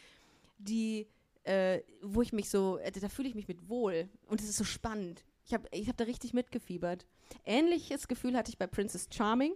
[0.59, 1.09] die
[1.45, 4.59] äh, wo ich mich so, äh, da fühle ich mich mit wohl und es ist
[4.59, 5.25] so spannend.
[5.45, 7.07] Ich habe ich hab da richtig mitgefiebert.
[7.45, 9.55] Ähnliches Gefühl hatte ich bei Princess Charming,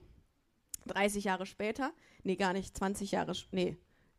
[0.86, 1.92] 30 Jahre später.
[2.22, 3.76] Nee, gar nicht, 20 Jahre, nee,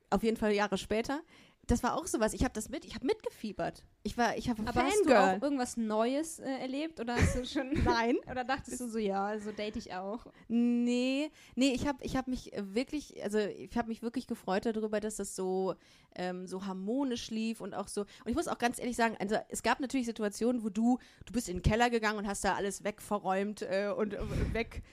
[0.10, 1.22] auf jeden Fall Jahre später.
[1.68, 3.84] Das war auch sowas, ich habe das mit, ich habe mitgefiebert.
[4.04, 5.40] Ich war, ich habe Aber hast du Fangirl.
[5.40, 8.18] auch irgendwas Neues äh, erlebt oder hast du schon Nein.
[8.32, 10.28] oder dachtest du so ja, so date ich auch?
[10.48, 15.00] Nee, nee, ich habe ich hab mich wirklich, also ich habe mich wirklich gefreut darüber,
[15.00, 15.74] dass das so,
[16.14, 18.02] ähm, so harmonisch lief und auch so.
[18.02, 21.34] Und ich muss auch ganz ehrlich sagen, also es gab natürlich Situationen, wo du, du
[21.34, 24.84] bist in den Keller gegangen und hast da alles wegverräumt äh, und äh, weg,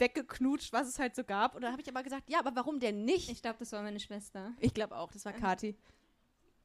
[0.00, 1.54] weggeknutscht, was es halt so gab.
[1.54, 3.30] Und da habe ich aber gesagt, ja, aber warum denn nicht?
[3.30, 4.52] Ich glaube, das war meine Schwester.
[4.60, 5.76] Ich glaube auch, das war Kati.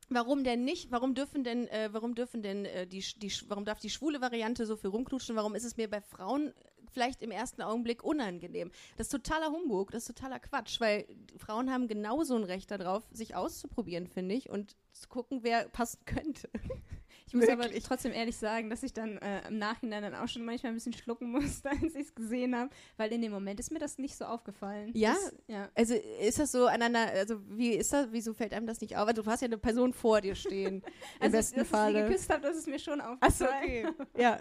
[0.10, 0.92] Warum denn nicht?
[0.92, 4.66] Warum dürfen denn, äh, warum dürfen denn äh, die, die, warum darf die schwule Variante
[4.66, 5.36] so viel rumknutschen?
[5.36, 6.54] Warum ist es mir bei Frauen
[6.92, 8.72] vielleicht im ersten Augenblick unangenehm?
[8.98, 13.04] Das ist totaler Humbug, das ist totaler Quatsch, weil Frauen haben genauso ein Recht darauf,
[13.12, 16.50] sich auszuprobieren, finde ich, und zu gucken, wer passen könnte.
[17.34, 17.78] Ich muss Wirklich.
[17.78, 20.76] aber trotzdem ehrlich sagen, dass ich dann äh, im Nachhinein dann auch schon manchmal ein
[20.76, 23.98] bisschen schlucken musste, als ich es gesehen habe, weil in dem Moment ist mir das
[23.98, 24.92] nicht so aufgefallen.
[24.94, 25.14] Ja?
[25.14, 25.70] Das, ja.
[25.74, 29.08] Also ist das so aneinander, also wie ist das, wieso fällt einem das nicht auf?
[29.08, 30.84] Also du hast ja eine Person vor dir stehen, im
[31.22, 32.04] Also, besten dass ich sie Falle.
[32.08, 33.88] geküsst habe, das ist mir schon aufgefallen.
[33.88, 33.88] okay.
[34.22, 34.40] Ja.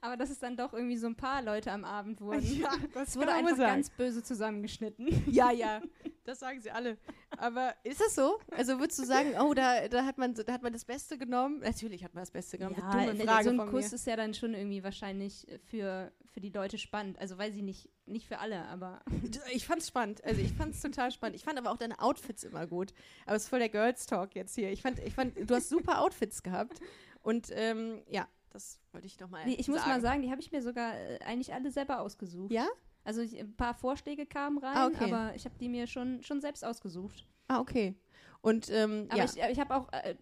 [0.00, 2.64] Aber dass es dann doch irgendwie so ein paar Leute am Abend wurden.
[2.94, 5.24] das es wurde einfach ganz böse zusammengeschnitten.
[5.28, 5.80] Ja, ja,
[6.28, 6.98] das sagen sie alle.
[7.36, 8.38] Aber ist das so?
[8.50, 11.60] Also würdest du sagen, oh, da, da, hat man, da hat man das Beste genommen?
[11.60, 12.76] Natürlich hat man das Beste genommen.
[12.78, 13.94] Ja, ne, so ein Kuss mir.
[13.94, 17.18] ist ja dann schon irgendwie wahrscheinlich für, für die Leute spannend.
[17.18, 19.00] Also weiß ich nicht, nicht für alle, aber
[19.52, 20.22] Ich fand's spannend.
[20.24, 21.36] Also ich fand's total spannend.
[21.36, 22.92] Ich fand aber auch deine Outfits immer gut.
[23.26, 24.70] Aber es ist voll der Girls Talk jetzt hier.
[24.70, 26.80] Ich fand, ich fand, du hast super Outfits gehabt.
[27.22, 29.78] Und ähm, ja, das wollte ich noch mal nee, ich sagen.
[29.78, 32.50] muss mal sagen, die habe ich mir sogar äh, eigentlich alle selber ausgesucht.
[32.50, 32.66] Ja?
[33.08, 35.04] Also ich, ein paar Vorschläge kamen rein, Ah, okay.
[35.10, 37.26] aber ich habe die mir schon, schon selbst ausgesucht.
[37.48, 37.94] Ah, okay.
[38.42, 39.24] Und ähm, Aber ja.
[39.24, 40.14] ich, ich habe auch äh,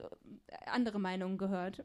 [0.66, 1.82] andere Meinungen gehört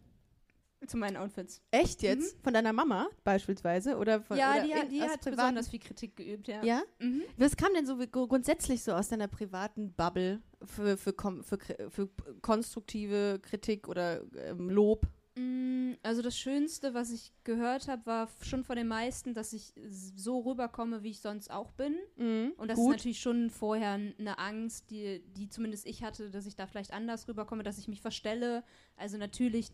[0.85, 1.59] zu meinen Outfits.
[1.71, 2.37] Echt jetzt?
[2.43, 3.97] Von deiner Mama beispielsweise?
[3.97, 4.41] Oder von, Mhm.
[4.41, 6.63] ja, oder die, in- die hat privaten- besonders viel Kritik geübt, ja.
[6.63, 6.83] Ja?
[6.99, 7.23] Mhm.
[7.35, 11.57] Was kam denn so grundsätzlich so aus deiner privaten Bubble für, für, für,
[11.89, 12.09] für
[12.43, 15.07] konstruktive Kritik oder ähm, Lob?
[15.36, 19.74] Mm, Also das Schönste, was ich gehört habe, war schon von den meisten, dass ich
[19.89, 21.96] so rüberkomme, wie ich sonst auch bin.
[22.17, 22.54] Mhm.
[22.58, 22.91] Und das Gut.
[22.91, 26.91] ist natürlich schon vorher eine Angst, die, die zumindest ich hatte, dass ich da vielleicht
[26.91, 28.63] anders rüberkomme, dass ich mich verstelle.
[28.98, 29.70] Also natürlich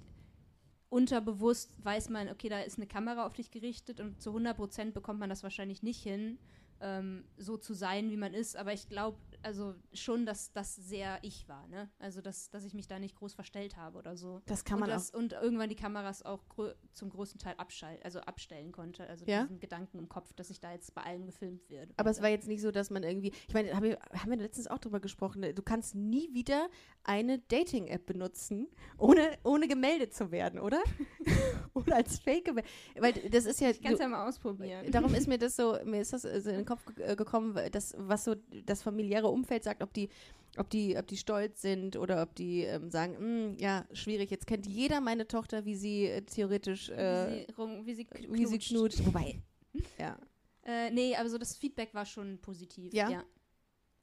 [0.89, 4.93] unterbewusst weiß man, okay, da ist eine Kamera auf dich gerichtet und zu 100 Prozent
[4.93, 6.39] bekommt man das wahrscheinlich nicht hin,
[6.79, 8.55] ähm, so zu sein, wie man ist.
[8.55, 11.89] Aber ich glaube, also schon, dass das sehr ich war, ne?
[11.99, 14.41] Also dass, dass ich mich da nicht groß verstellt habe oder so.
[14.45, 18.03] Das kann und man das, Und irgendwann die Kameras auch grö zum größten Teil abschalten,
[18.03, 19.07] also abstellen konnte.
[19.07, 19.43] Also Ja?
[19.43, 21.93] diesen Gedanken im Kopf, dass ich da jetzt bei allen gefilmt werde.
[21.97, 23.31] Aber es war jetzt nicht so, dass man irgendwie.
[23.47, 25.43] Ich meine, hab ich, haben wir letztens auch drüber gesprochen.
[25.55, 26.67] Du kannst nie wieder
[27.03, 30.81] eine Dating-App benutzen, ohne, ohne gemeldet zu werden, oder?
[31.73, 32.69] oder als Fake gemeldet.
[32.99, 33.69] Weil das ist ja.
[33.69, 34.91] ich kann es ja mal ausprobieren.
[34.91, 37.69] Darum ist mir das so, mir ist das so in den Kopf ge- gekommen, weil
[37.69, 40.09] das, was so das familiäre Umfeld sagt, ob die,
[40.57, 43.13] ob die, ob die stolz sind oder ob die ähm, sagen,
[43.53, 47.53] "Mm, ja, schwierig, jetzt kennt jeder meine Tochter, wie sie äh, theoretisch, äh, wie, sie,
[47.57, 49.05] rum- wie sie wie sie knutscht.
[49.05, 49.41] Wobei,
[49.99, 50.17] ja.
[50.63, 52.93] Äh, nee, also das Feedback war schon positiv.
[52.93, 53.23] Ja?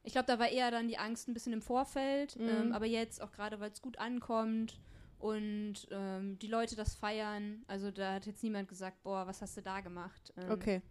[0.06, 2.48] Ich glaube, da war eher dann die Angst ein bisschen im Vorfeld, Mhm.
[2.48, 4.78] ähm, aber jetzt auch gerade, weil es gut ankommt
[5.18, 7.64] und ähm, die Leute das feiern.
[7.66, 10.32] Also da hat jetzt niemand gesagt, boah, was hast du da gemacht?
[10.36, 10.82] Ähm, Okay.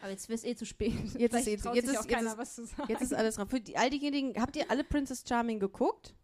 [0.00, 0.92] Aber jetzt ist eh zu spät.
[1.18, 2.84] Jetzt ist eh- jetzt sich ist- auch jetzt keiner ist- was zu sagen.
[2.88, 3.48] Jetzt ist alles drauf.
[3.50, 6.14] Für die, all diejenigen, habt ihr alle Princess Charming geguckt?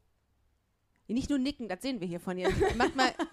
[1.09, 2.51] Nicht nur nicken, das sehen wir hier von ihr.
[2.77, 3.13] Macht mal.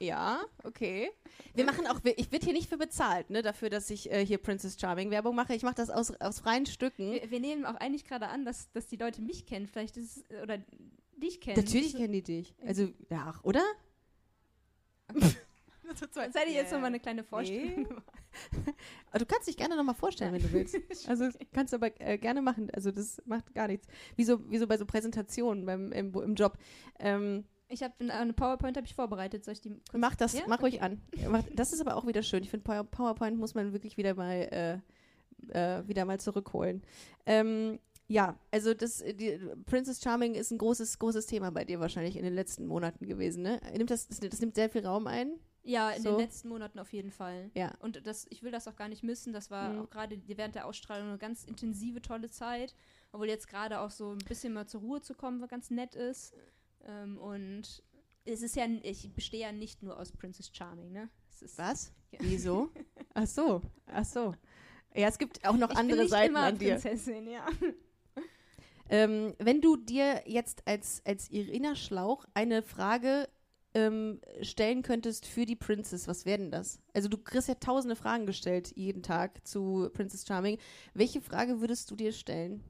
[0.00, 1.12] Ja, okay.
[1.54, 4.38] Wir machen auch, ich werde hier nicht für bezahlt, ne, dafür, dass ich äh, hier
[4.38, 5.54] Princess Charming Werbung mache.
[5.54, 7.12] Ich mache das aus, aus freien Stücken.
[7.12, 9.68] wir, wir nehmen auch eigentlich gerade an, dass, dass die Leute mich kennen.
[9.68, 10.58] Vielleicht ist es, oder
[11.16, 11.62] dich kennen.
[11.64, 12.52] Natürlich kennen die dich.
[12.66, 13.62] Also, ja, oder?
[16.32, 17.86] Seid ihr jetzt nochmal eine kleine Vorstellung?
[18.50, 18.72] Nee.
[19.10, 20.74] Aber du kannst dich gerne nochmal vorstellen, wenn du willst.
[21.06, 22.70] Also kannst du aber äh, gerne machen.
[22.72, 23.86] Also das macht gar nichts.
[24.16, 26.56] Wie so, wie so bei so Präsentationen beim, im, im Job.
[26.98, 29.44] Ähm, Ich habe eine PowerPoint habe ich vorbereitet.
[29.44, 30.44] Soll ich die kurz mach das, Ja?
[30.48, 31.02] mach ruhig an.
[31.54, 32.42] Das ist aber auch wieder schön.
[32.42, 34.82] Ich finde, Power- PowerPoint muss man wirklich wieder mal,
[35.52, 36.82] äh, äh, wieder mal zurückholen.
[37.26, 42.16] Ähm, ja, also das, die, Princess Charming ist ein großes, großes Thema bei dir wahrscheinlich
[42.16, 43.60] in den letzten Monaten gewesen, ne?
[43.76, 45.32] Nimmt das, das, das nimmt sehr viel Raum ein.
[45.64, 46.10] Ja, in So.
[46.10, 47.50] den letzten Monaten auf jeden Fall.
[47.54, 47.72] Ja.
[47.78, 49.32] Und das, ich will das auch gar nicht missen.
[49.32, 49.80] Das war Mhm.
[49.82, 52.74] auch gerade während der Ausstrahlung eine ganz intensive, tolle Zeit.
[53.12, 55.94] Obwohl jetzt gerade auch so ein bisschen mal zur Ruhe zu kommen, was ganz nett
[55.94, 56.34] ist.
[56.84, 57.82] Ähm, und
[58.24, 61.08] es ist ja, ich bestehe ja nicht nur aus Princess Charming, ne?
[61.56, 61.92] Was?
[62.12, 62.18] Ja.
[62.22, 62.70] Wieso?
[63.14, 64.34] Ach so, ach so.
[64.94, 66.72] Ja, es gibt auch noch ich andere Seiten an dir.
[66.74, 67.46] Prinzessin, ja.
[68.88, 73.28] Ähm, wenn du dir jetzt als, als Irina Schlauch eine Frage
[73.74, 76.80] ähm, stellen könntest für die Princess, was wäre denn das?
[76.94, 80.58] Also du kriegst ja tausende Fragen gestellt jeden Tag zu Princess Charming.
[80.94, 82.62] Welche Frage würdest du dir stellen?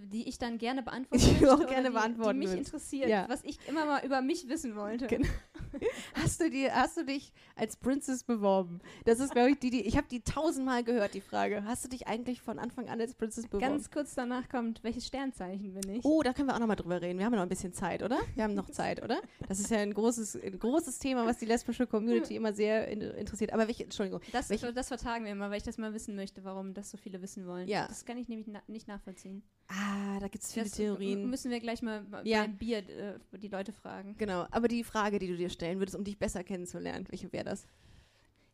[0.00, 1.52] Die ich dann gerne beantworten Die möchte.
[1.54, 2.68] auch gerne die, beantworten Die mich willst.
[2.70, 3.26] interessiert, Ja.
[3.28, 5.06] was ich immer mal über mich wissen wollte.
[5.06, 5.28] Genau.
[6.14, 8.80] Hast du, dir, hast du dich als Princess beworben?
[9.06, 11.64] Das ist, glaube ich, die, die ich habe die tausendmal gehört, die Frage.
[11.64, 13.60] Hast du dich eigentlich von Anfang an als Princess beworben?
[13.72, 16.04] Ganz kurz danach kommt, welches Sternzeichen bin ich?
[16.04, 17.18] Oh, da können wir auch noch mal drüber reden.
[17.18, 18.18] Wir haben ja noch ein bisschen Zeit, oder?
[18.34, 19.20] Wir haben noch Zeit, oder?
[19.48, 23.00] Das ist ja ein großes, ein großes Thema, was die lesbische Community immer sehr in,
[23.00, 23.52] interessiert.
[23.54, 26.44] Aber welche, Entschuldigung, Das, welche- das vertagen wir immer, weil ich das mal wissen möchte,
[26.44, 27.66] warum das so viele wissen wollen.
[27.66, 27.86] Ja.
[27.88, 29.42] Das kann ich nämlich na nicht nachvollziehen.
[29.68, 29.81] ah,
[30.20, 31.28] da gibt es viele das Theorien.
[31.30, 32.42] müssen wir gleich mal Ja.
[32.42, 34.16] beim Bier äh, die Leute fragen.
[34.18, 37.44] Genau, aber die Frage, die du dir stellen würdest, um dich besser kennenzulernen, welche wäre
[37.44, 37.66] das?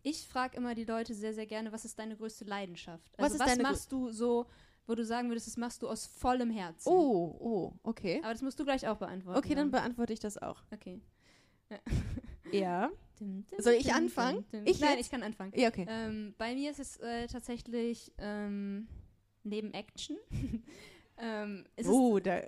[0.02, 3.12] Ich frage immer die Leute sehr, sehr gerne, was ist deine größte Leidenschaft?
[3.18, 4.46] Was Also ist was deine machst du so,
[4.86, 6.88] wo du sagen würdest, das machst du aus vollem Herzen?
[6.88, 8.20] Oh, oh, okay.
[8.22, 9.38] Aber das musst du gleich auch beantworten.
[9.38, 10.62] Okay, dann beantworte ich das auch.
[10.72, 11.00] Okay.
[12.52, 12.90] Ja.
[13.20, 14.44] Dim, dim, Soll ich dim, anfangen?
[14.64, 15.00] Ich Nein, jetzt?
[15.06, 15.52] ich kann anfangen.
[15.56, 15.84] Ja, okay.
[15.88, 18.86] Ähm, bei mir ist es äh, tatsächlich ähm,
[19.42, 20.16] neben Action.
[21.18, 22.40] ähm, ist Oh, da,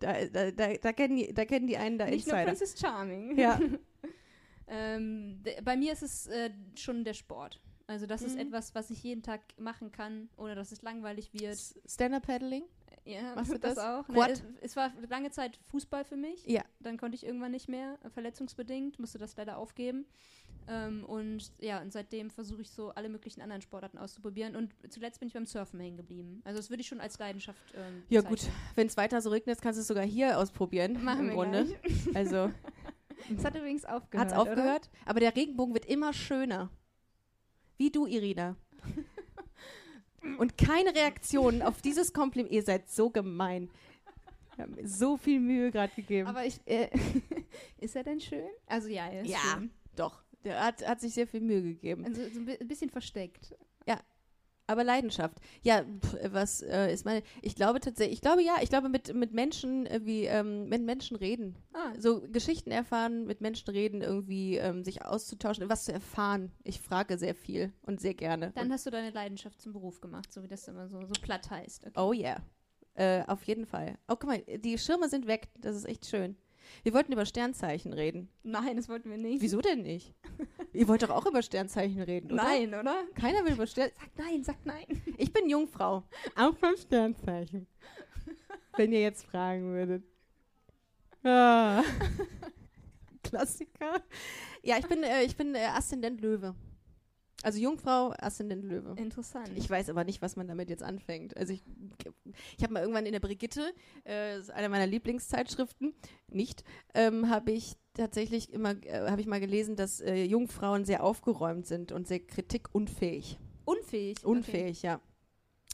[0.00, 2.44] da, da, da, kennen die, da kennen die einen da nicht nur Insider.
[2.56, 3.36] Princess Charming.
[3.38, 3.60] Ja.
[4.68, 7.60] ähm, bei mir ist es äh, schon der Sport.
[7.86, 8.40] Also das ist Mhm.
[8.48, 11.58] etwas, was ich jeden Tag machen kann, ohne dass es langweilig wird.
[11.86, 12.64] Stand-Up-Paddling?
[13.06, 13.78] Ja, Machst du das?
[13.78, 14.04] auch.
[14.06, 14.14] Quad?
[14.14, 16.44] Nein, es, es war lange Zeit Fußball für mich.
[16.46, 16.62] Ja.
[16.80, 20.06] Dann konnte ich irgendwann nicht mehr, verletzungsbedingt, musste das leider aufgeben.
[20.68, 24.54] Ähm, und ja, und seitdem versuche ich so alle möglichen anderen Sportarten auszuprobieren.
[24.54, 26.42] Und zuletzt bin ich beim Surfen hängen geblieben.
[26.44, 28.30] Also das würde ich schon als Leidenschaft ähm, Ja, gut.
[28.32, 28.54] bezeichnen.
[28.74, 31.02] Wenn es weiter so regnet, kannst du es sogar hier ausprobieren.
[31.02, 31.64] Machen Im wir Grunde.
[31.64, 32.06] gleich.
[32.14, 32.50] Also,
[33.36, 34.26] Es hat übrigens aufgehört.
[34.30, 34.90] hat es aufgehört?
[35.06, 36.70] Aber der Regenbogen wird immer schöner.
[37.76, 38.56] Wie du, Irina.
[40.38, 42.52] Und keine Reaktion auf dieses Kompliment.
[42.52, 43.70] Ihr seid so gemein.
[44.56, 46.28] Wir haben mir so viel Mühe gerade gegeben.
[46.28, 46.38] Oder?
[46.38, 46.90] Aber ich, äh,
[47.80, 48.48] ist er denn schön?
[48.66, 49.38] Also ja, er ist Ja.
[49.38, 49.70] schön.
[49.96, 52.04] Doch, der hat, hat sich sehr viel Mühe gegeben.
[52.04, 53.54] Also so ein bi- ein bisschen versteckt.
[54.70, 55.38] Aber Leidenschaft.
[55.62, 57.22] Ja, pf, was äh, ist meine.
[57.40, 60.82] Ich glaube tatsächlich, ich glaube ja, ich glaube mit, mit Menschen, äh, wie, ähm, mit
[60.82, 61.56] Menschen reden.
[61.72, 66.52] Ah, So Geschichten erfahren, mit Menschen reden, irgendwie ähm, sich auszutauschen, was zu erfahren.
[66.64, 68.52] Ich frage sehr viel und sehr gerne.
[68.56, 71.14] dann und, hast du deine Leidenschaft zum Beruf gemacht, so wie das immer so, so
[71.22, 71.86] platt heißt.
[71.86, 71.98] Okay.
[71.98, 72.36] oh yeah.
[72.92, 73.96] Äh, auf jeden Fall.
[74.06, 75.48] Oh, guck mal, die Schirme sind weg.
[75.58, 76.36] Das ist echt schön.
[76.82, 78.28] Wir wollten über Sternzeichen reden.
[78.42, 79.42] Nein, das wollten wir nicht.
[79.42, 80.14] Wieso denn nicht?
[80.72, 82.42] Ihr wollt doch auch über Sternzeichen reden, oder?
[82.42, 83.04] Nein, oder?
[83.14, 84.12] Keiner will über Sternzeichen.
[84.16, 85.02] Sag nein, sag nein.
[85.16, 86.04] Ich bin Jungfrau.
[86.36, 87.66] Auch vom Sternzeichen.
[88.76, 90.04] Wenn ihr jetzt fragen würdet.
[91.24, 91.82] Ah.
[93.22, 94.02] Klassiker.
[94.62, 96.54] Ja, ich bin, äh, ich bin äh, Aszendent Löwe.
[97.42, 98.94] Also Jungfrau, Aszendent Löwe.
[99.00, 99.50] Interessant.
[99.54, 101.36] Ich weiß aber nicht, was man damit jetzt anfängt.
[101.36, 101.62] Also ich,
[102.56, 103.72] ich habe mal irgendwann in der Brigitte,
[104.04, 105.94] äh, das ist eine meiner Lieblingszeitschriften,
[106.28, 111.04] nicht, ähm, habe ich tatsächlich immer, äh, habe ich mal gelesen, dass äh, Jungfrauen sehr
[111.04, 113.38] aufgeräumt sind und sehr kritikunfähig.
[113.64, 114.24] unfähig.
[114.24, 115.00] Unfähig, ja.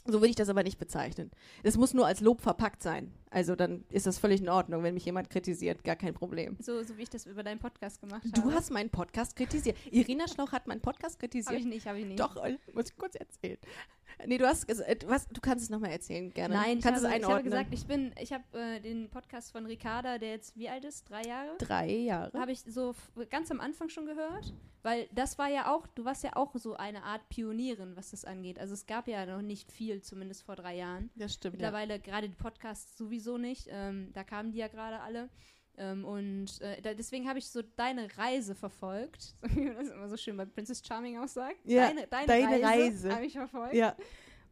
[0.05, 1.31] So würde ich das aber nicht bezeichnen.
[1.63, 3.11] Es muss nur als Lob verpackt sein.
[3.31, 6.55] Also dann ist das völlig in Ordnung, wenn mich jemand kritisiert, gar kein Problem.
[6.59, 8.41] So, so wie ich das über deinen Podcast gemacht habe.
[8.41, 9.77] Du hast meinen Podcast kritisiert.
[9.91, 11.59] Irina Schlauch hat meinen Podcast Habe kritisiert.
[11.59, 12.19] ich nicht, habe ich nicht.
[12.19, 13.57] Doch, Oll, muss ich kurz erzählen.
[14.25, 16.55] Nee, du hast gesagt, äh, was, du kannst es nochmal erzählen, gerne.
[16.55, 17.43] Nein, ich kannst habe, es ich habe einordnen.
[17.51, 21.09] gesagt, ich bin, ich habe äh, den Podcast von Ricarda, der jetzt wie alt ist,
[21.09, 22.39] drei Jahre, Drei Jahre.
[22.39, 22.95] habe ich so
[23.29, 26.75] ganz am Anfang schon gehört, weil das war ja auch, du warst ja auch so
[26.75, 28.59] eine Art Pionierin, was das angeht.
[28.59, 31.09] Also es gab ja noch nicht viel, zumindest vor drei Jahren.
[31.15, 31.55] Das stimmt.
[31.55, 31.67] Ja.
[31.71, 33.67] Mittlerweile gerade die Podcasts sowieso nicht.
[33.69, 35.29] Ähm, da kamen die ja gerade alle.
[35.77, 40.07] Ähm, und äh, da, deswegen habe ich so deine Reise verfolgt, wie man das immer
[40.09, 41.57] so schön bei Princess Charming auch sagt.
[41.65, 42.63] Ja, deine, deine, deine Reise,
[43.09, 43.15] Reise.
[43.15, 43.73] habe ich verfolgt.
[43.75, 43.95] ja.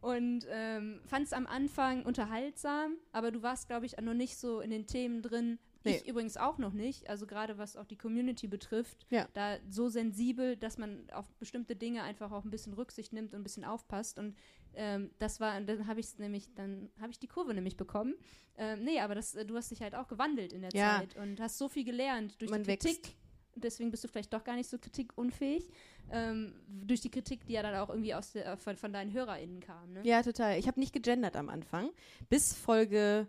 [0.00, 4.60] Und ähm, fand es am Anfang unterhaltsam, aber du warst, glaube ich, noch nicht so
[4.60, 5.58] in den Themen drin.
[5.82, 5.96] Nee.
[5.96, 7.08] Ich übrigens auch noch nicht.
[7.08, 9.26] Also gerade was auch die Community betrifft, Ja.
[9.32, 13.40] da so sensibel, dass man auf bestimmte Dinge einfach auch ein bisschen Rücksicht nimmt und
[13.40, 14.18] ein bisschen aufpasst.
[14.18, 14.34] Und
[14.76, 18.14] ähm, das war, dann habe ich es nämlich, dann habe ich die Kurve nämlich bekommen.
[18.56, 20.98] Ähm, nee, aber das, äh, du hast dich halt auch gewandelt in der Ja.
[20.98, 22.98] Zeit und hast so viel gelernt durch Man die Kritik.
[23.02, 23.16] wächst.
[23.56, 25.68] Deswegen bist du vielleicht doch gar nicht so kritikunfähig.
[26.10, 29.60] Ähm, durch die Kritik, die ja dann auch irgendwie aus der, von, von deinen HörerInnen
[29.60, 29.92] kam.
[29.92, 30.00] Ne?
[30.04, 30.58] ja, total.
[30.58, 31.90] Ich habe nicht gegendert am Anfang.
[32.28, 33.26] Bis Folge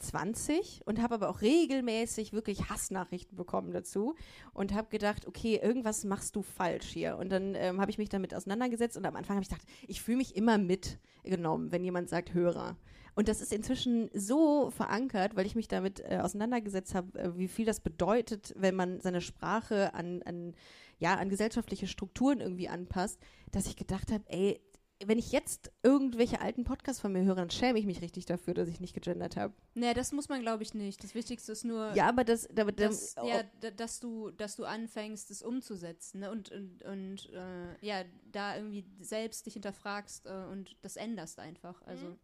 [0.00, 4.14] 20 und habe aber auch regelmäßig wirklich Hassnachrichten bekommen dazu
[4.52, 7.16] und habe gedacht, okay, irgendwas machst du falsch hier.
[7.16, 10.02] Und dann ähm, habe ich mich damit auseinandergesetzt und am Anfang habe ich gedacht, ich
[10.02, 12.76] fühle mich immer mitgenommen, wenn jemand sagt Hörer.
[13.14, 17.48] Und das ist inzwischen so verankert, weil ich mich damit äh, auseinandergesetzt habe, äh, wie
[17.48, 20.54] viel das bedeutet, wenn man seine Sprache an, an,
[20.98, 23.18] ja, an gesellschaftliche Strukturen irgendwie anpasst,
[23.50, 24.60] dass ich gedacht habe, ey,
[25.04, 28.54] wenn ich jetzt irgendwelche alten Podcasts von mir höre, dann schäme ich mich richtig dafür,
[28.54, 29.54] dass ich nicht gegendert habe.
[29.74, 31.02] Nee, das muss man, glaube ich, nicht.
[31.02, 34.64] Das Wichtigste ist nur, Ja, aber das, da, da, dass, ja, dass, du, dass du
[34.64, 36.30] anfängst, es umzusetzen ne?
[36.30, 41.80] und, und, und äh, ja, da irgendwie selbst dich hinterfragst äh, und das änderst einfach.
[41.82, 42.18] Also, Mhm.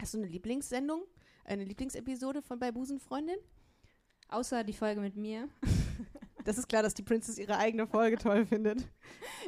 [0.00, 1.04] Hast du eine Lieblingssendung?
[1.44, 3.36] Eine Lieblingsepisode von bei Busenfreundin?
[4.28, 5.48] außer die Folge mit mir.
[6.44, 8.86] Das ist klar, dass die Princess ihre eigene Folge toll findet.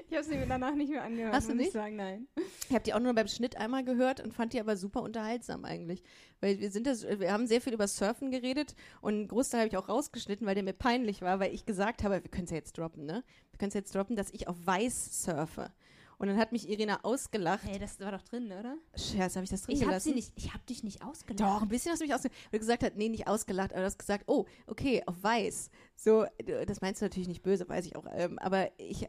[0.09, 1.35] Ich habe sie mir danach nicht mehr angehört.
[1.35, 1.73] Hast du muss ich nicht?
[1.73, 2.27] sagen, nein.
[2.69, 5.65] Ich habe die auch nur beim Schnitt einmal gehört und fand die aber super unterhaltsam
[5.65, 6.03] eigentlich.
[6.41, 9.69] Weil wir sind das, wir haben sehr viel über Surfen geredet und einen Großteil habe
[9.69, 12.51] ich auch rausgeschnitten, weil der mir peinlich war, weil ich gesagt habe, wir können es
[12.51, 13.23] ja jetzt droppen, ne?
[13.51, 15.73] Wir können es jetzt droppen, dass ich auf Weiß surfe.
[16.18, 17.64] Und dann hat mich Irina ausgelacht.
[17.64, 18.76] Hey, das war doch drin, oder?
[18.94, 20.09] Scherz, habe ich das drin Ich habe gelassen?
[20.09, 21.40] sie nicht, ich habe dich nicht ausgelacht.
[21.40, 22.38] Doch, ein bisschen hast du mich ausgelacht.
[22.44, 25.70] Weil du gesagt hast, nee, nicht ausgelacht, aber du hast gesagt, oh, okay, auf weiß.
[25.94, 26.24] So,
[26.66, 28.07] das meinst du natürlich nicht böse, weiß ich auch.
[28.12, 29.09] Ähm, aber ich,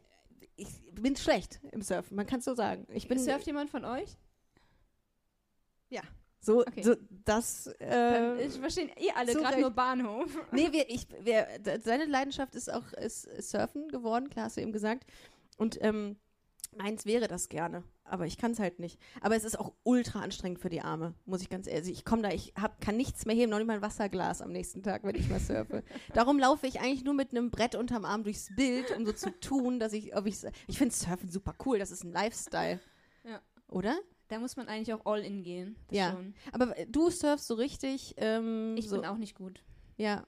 [0.57, 2.85] ich bin schlecht im Surfen, man kann es so sagen.
[2.93, 4.17] Ich bin Surft jemand von euch?
[6.47, 6.81] so, Okay.
[6.81, 7.67] so das.
[7.79, 10.29] Äh, ich verstehe ihr alle, zu gerade nur Bahnhof.
[10.51, 11.47] nee, wir, ich, wir,
[11.83, 15.05] seine Leidenschaft ist auch ist Surfen geworden, klar, hast du eben gesagt.
[15.57, 16.15] Und ähm,
[16.75, 18.99] meins wäre das gerne, aber ich kann es halt nicht.
[19.21, 21.81] Aber es ist auch ultra anstrengend für die Arme, muss ich ganz ehrlich.
[21.81, 24.41] Also ich komme da, ich hab, kann nichts mehr heben, noch nicht mal ein Wasserglas
[24.41, 25.83] am nächsten Tag, wenn ich mal surfe.
[26.13, 29.31] Darum laufe ich eigentlich nur mit einem Brett unterm Arm durchs Bild, um so zu
[29.39, 32.79] tun, dass ich, ob ich, ich finde Surfen super cool, das ist ein Lifestyle.
[33.23, 33.41] Ja.
[33.67, 33.97] Oder?
[34.29, 35.77] Da muss man eigentlich auch all in gehen.
[35.89, 36.11] Ja.
[36.11, 36.33] Schon.
[36.51, 38.13] Aber du surfst so richtig.
[38.17, 39.63] Ähm, Ich so, bin auch nicht gut.
[39.95, 40.25] Ja.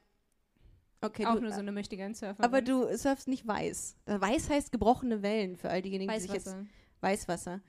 [1.01, 2.43] Okay, auch du, nur so eine möchtige Surfer.
[2.43, 3.95] Aber du surfst nicht weiß.
[4.05, 6.65] Weiß heißt gebrochene Wellen für all diejenigen, die sich jetzt Weißwasser.
[7.01, 7.61] Weißwasser.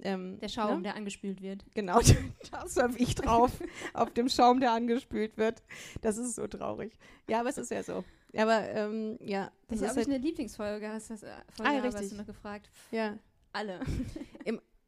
[0.00, 0.82] Ähm, Der Schaum, ne?
[0.82, 1.64] der angespült wird.
[1.74, 2.00] Genau,
[2.50, 3.52] da surf ich drauf,
[3.94, 5.62] auf dem Schaum, der angespült wird.
[6.02, 6.98] Das ist so traurig.
[7.28, 8.04] Ja, aber es ist ja so.
[8.36, 11.70] Aber ähm, ja, das Ich ist ich halt, eine Lieblingsfolge, hast du das äh, Folge
[11.70, 12.10] Ah, habe, hast richtig.
[12.10, 12.70] du noch gefragt?
[12.90, 13.16] ja.
[13.52, 13.78] Alle.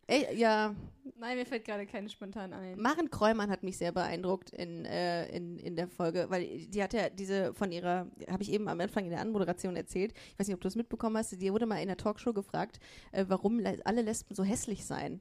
[0.07, 0.75] Ey, ja,
[1.19, 2.79] Nein, mir fällt gerade keine spontan ein.
[2.79, 6.92] Maren Kräumann hat mich sehr beeindruckt in, äh, in, in der Folge, weil die hat
[6.92, 10.49] ja diese von ihrer, habe ich eben am Anfang in der Anmoderation erzählt, ich weiß
[10.49, 12.81] nicht, ob du es mitbekommen hast, die wurde mal in der Talkshow gefragt,
[13.12, 15.21] äh, warum le alle Lesben so hässlich seien.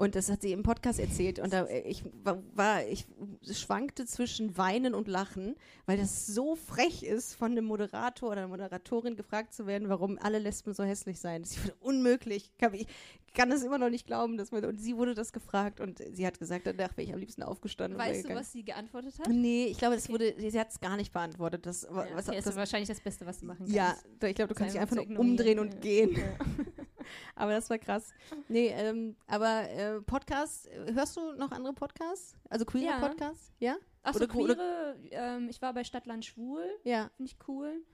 [0.00, 1.40] Und das hat sie im Podcast erzählt.
[1.40, 3.06] Und da, äh, ich war, ich
[3.50, 5.56] schwankte zwischen Weinen und Lachen,
[5.86, 10.16] weil das so frech ist, von einem Moderator oder einer Moderatorin gefragt zu werden, warum
[10.22, 11.42] alle Lesben so hässlich seien.
[11.42, 12.52] Das ist unmöglich.
[12.58, 12.86] Kann ich
[13.34, 14.64] kann das immer noch nicht glauben, dass man.
[14.64, 17.98] Und sie wurde das gefragt und sie hat gesagt, danach wäre ich am liebsten aufgestanden.
[17.98, 19.28] Weißt du, was sie geantwortet hat?
[19.28, 21.66] Nee, ich glaube, es wurde, sie hat es gar nicht beantwortet.
[21.66, 23.74] Das, ja, was, okay, das ist wahrscheinlich das Beste, was du machen kannst.
[23.74, 23.96] Ja,
[24.26, 26.16] ich glaube, du kannst dich einfach nur umdrehen und gehen.
[26.16, 26.22] Ja.
[27.34, 28.12] aber das war krass.
[28.48, 32.36] Nee, ähm, aber äh, Podcast, hörst du noch andere Podcasts?
[32.48, 32.98] Also queere ja.
[32.98, 33.52] Podcasts?
[33.58, 33.76] Ja?
[34.02, 36.64] Achso, queere, ähm, ich war bei Stadtland Schwul.
[36.84, 37.10] Ja.
[37.16, 37.84] Finde ich cool.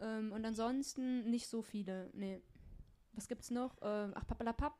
[0.00, 2.40] Ähm, und ansonsten nicht so viele, nee.
[3.14, 3.76] Was gibt's noch?
[3.82, 4.74] Ähm, ach, Pappalapapp.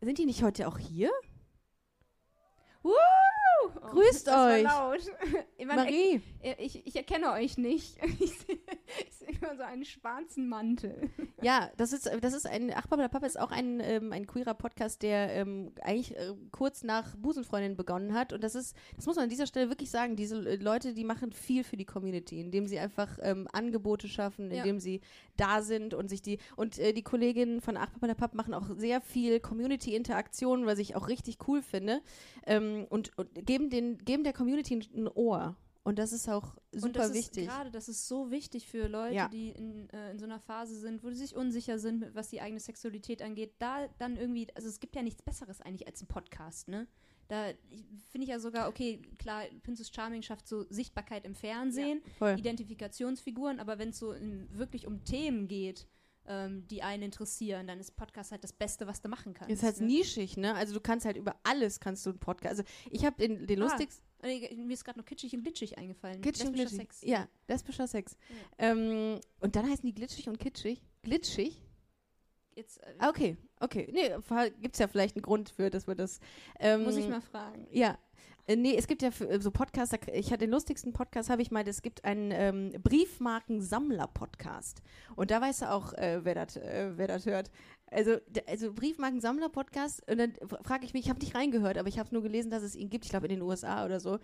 [0.00, 1.10] Sind die nicht heute auch hier?
[2.82, 2.92] Woo!
[3.74, 4.62] Oh, Grüßt euch.
[4.62, 5.00] laut.
[5.56, 6.20] ich meine, Marie.
[6.58, 7.96] Ich, ich, erkenne euch nicht.
[9.08, 11.10] Ich sehe nur so einen schwarzen Mantel.
[11.42, 15.02] Ja, das ist, das ist ein, ach, Papa ist auch ein, ähm, ein queerer Podcast,
[15.02, 18.32] der ähm, eigentlich äh, kurz nach Busenfreundin begonnen hat.
[18.32, 21.32] Und das ist, das muss man an dieser Stelle wirklich sagen, diese Leute, die machen
[21.32, 24.80] viel für die Community, indem sie einfach ähm, Angebote schaffen, indem ja.
[24.80, 25.00] sie
[25.36, 29.00] da sind und sich die, und äh, die Kolleginnen von Ach, Papa machen auch sehr
[29.00, 32.00] viel Community-Interaktion, was ich auch richtig cool finde.
[32.46, 35.56] Ähm, und, und geben, den, geben der Community ein Ohr.
[35.86, 37.46] Und das ist auch super und das wichtig.
[37.46, 39.28] Gerade, das ist so wichtig für Leute, ja.
[39.28, 42.40] die in, äh, in so einer Phase sind, wo sie sich unsicher sind, was die
[42.40, 43.54] eigene Sexualität angeht.
[43.60, 46.88] Da dann irgendwie, also es gibt ja nichts Besseres eigentlich als ein Podcast, ne?
[47.28, 47.52] Da
[48.10, 53.60] finde ich ja sogar, okay, klar, Princess Charming schafft so Sichtbarkeit im Fernsehen, ja, Identifikationsfiguren,
[53.60, 55.86] aber wenn es so in, wirklich um Themen geht,
[56.28, 59.52] ähm, die einen interessieren, dann ist Podcast halt das Beste, was du machen kannst.
[59.52, 59.86] Ist halt ne?
[59.86, 60.54] nischig, ne?
[60.54, 62.60] Also du kannst halt über alles kannst du einen Podcast.
[62.60, 64.04] Also ich habe den, den ah, lustigsten.
[64.22, 66.20] Mir ist gerade noch kitschig und glitschig eingefallen.
[66.20, 66.78] Kitschig und glitschig.
[66.78, 67.02] Sex.
[67.02, 68.16] Ja, lesbischer Sex.
[68.58, 68.70] Ja.
[68.70, 70.82] Ähm, und dann heißen die glitschig und kitschig.
[71.02, 71.62] Glitschig?
[72.56, 73.88] Jetzt, äh, ah, okay, okay.
[73.92, 74.10] Nee,
[74.60, 76.20] gibt es ja vielleicht einen Grund für, dass wir das.
[76.58, 77.66] Ähm, muss ich mal fragen.
[77.70, 77.98] Ja,
[78.46, 81.50] äh, nee, es gibt ja äh, so Podcasts, ich hatte den lustigsten Podcast, habe ich
[81.50, 84.82] mal, es gibt einen ähm, Briefmarkensammler-Podcast.
[85.16, 87.50] Und da weißt du auch, äh, wer das äh, hört.
[87.90, 88.16] Also,
[88.46, 92.22] also Briefmarkensammler-Podcast, und dann frage ich mich, ich habe nicht reingehört, aber ich habe nur
[92.22, 94.18] gelesen, dass es ihn gibt, ich glaube in den USA oder so.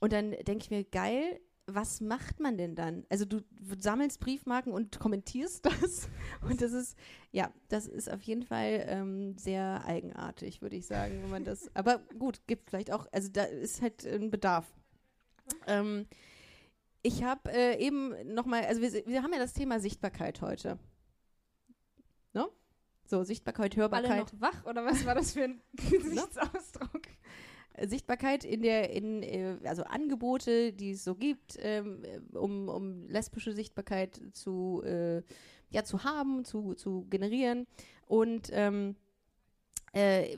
[0.00, 1.40] Und dann denke ich mir, geil,
[1.74, 3.04] was macht man denn dann?
[3.08, 3.40] Also du
[3.78, 6.08] sammelst Briefmarken und kommentierst das.
[6.42, 6.96] Und das ist,
[7.32, 11.74] ja, das ist auf jeden Fall ähm, sehr eigenartig, würde ich sagen, wenn man das.
[11.74, 14.66] Aber gut, gibt vielleicht auch, also da ist halt ein Bedarf.
[15.66, 16.06] Ähm,
[17.02, 20.78] ich habe äh, eben nochmal, also wir, wir haben ja das Thema Sichtbarkeit heute.
[22.34, 22.46] Ne?
[23.06, 24.10] So, Sichtbarkeit, Hörbarkeit.
[24.10, 27.02] Alle noch wach oder was war das für ein Gesichtsausdruck?
[27.86, 32.02] Sichtbarkeit in der, in, äh, also Angebote, die es so gibt, ähm,
[32.32, 35.22] um, um lesbische Sichtbarkeit zu, äh,
[35.70, 37.66] ja, zu haben, zu, zu generieren.
[38.06, 38.96] Und ähm,
[39.92, 40.36] äh,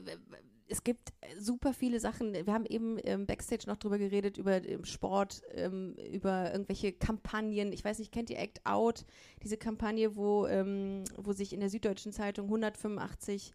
[0.67, 2.33] es gibt super viele Sachen.
[2.33, 7.73] Wir haben eben ähm, Backstage noch drüber geredet, über Sport, ähm, über irgendwelche Kampagnen.
[7.73, 9.05] Ich weiß nicht, kennt ihr Act Out?
[9.43, 13.53] Diese Kampagne, wo, ähm, wo sich in der Süddeutschen Zeitung 185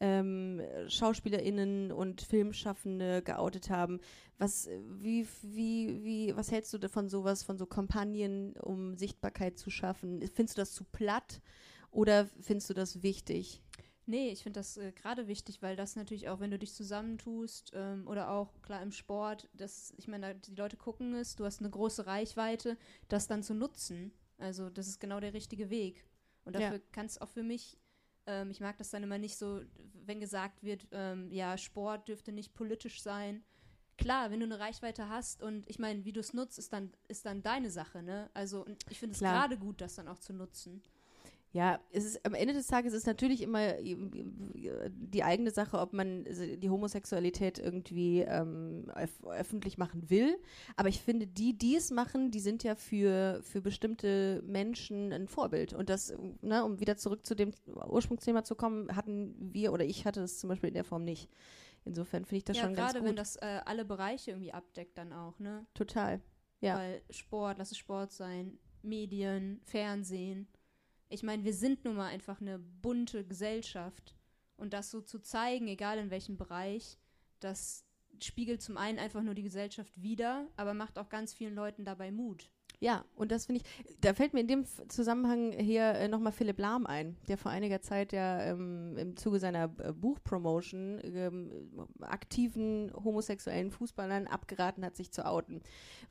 [0.00, 4.00] ähm, SchauspielerInnen und Filmschaffende geoutet haben.
[4.38, 4.68] Was,
[4.98, 10.20] wie, wie, wie, was hältst du von sowas, von so Kampagnen, um Sichtbarkeit zu schaffen?
[10.34, 11.40] Findest du das zu platt
[11.90, 13.62] oder findest du das wichtig?
[14.08, 17.72] Nee, ich finde das äh, gerade wichtig, weil das natürlich auch, wenn du dich zusammentust
[17.74, 21.60] ähm, oder auch klar im Sport, das, ich meine, die Leute gucken es, du hast
[21.60, 22.76] eine große Reichweite,
[23.08, 24.12] das dann zu nutzen.
[24.38, 26.04] Also das ist genau der richtige Weg.
[26.44, 26.84] Und dafür ja.
[26.92, 27.78] kann es auch für mich
[28.26, 29.62] ähm, ich mag das dann immer nicht so,
[30.04, 33.44] wenn gesagt wird, ähm, ja, Sport dürfte nicht politisch sein.
[33.98, 36.92] Klar, wenn du eine Reichweite hast und ich meine, wie du es nutzt, ist dann,
[37.08, 38.30] ist dann deine Sache, ne?
[38.34, 40.82] Also ich finde es gerade gut, das dann auch zu nutzen.
[41.56, 46.24] Ja, es ist am Ende des Tages ist natürlich immer die eigene Sache, ob man
[46.24, 50.36] die Homosexualität irgendwie ähm, öf öffentlich machen will.
[50.76, 55.28] Aber ich finde, die, die es machen, die sind ja für, für bestimmte Menschen ein
[55.28, 55.72] Vorbild.
[55.72, 57.52] Und das, ne, um wieder zurück zu dem
[57.88, 61.30] Ursprungsthema zu kommen, hatten wir oder ich hatte das zum Beispiel in der Form nicht.
[61.86, 62.96] Insofern finde ich das ja, schon ganz gut.
[62.96, 65.64] Gerade wenn das äh, alle Bereiche irgendwie abdeckt dann auch, ne?
[65.72, 66.20] Total.
[66.60, 66.76] Ja.
[66.76, 70.48] Weil Sport, lass es Sport sein, Medien, Fernsehen
[71.08, 74.14] ich meine, wir sind nun mal einfach eine bunte Gesellschaft.
[74.56, 76.98] Und das so zu zeigen, egal in welchem Bereich,
[77.40, 77.84] das
[78.22, 82.10] spiegelt zum einen einfach nur die Gesellschaft wider, aber macht auch ganz vielen Leuten dabei
[82.10, 82.50] Mut.
[82.78, 86.58] Ja, und das finde ich, da fällt mir in dem Zusammenhang hier äh, nochmal Philipp
[86.58, 91.70] Lahm ein, der vor einiger Zeit ja ähm, im Zuge seiner äh, Buchpromotion ähm,
[92.02, 95.62] aktiven homosexuellen Fußballern abgeraten hat, sich zu outen.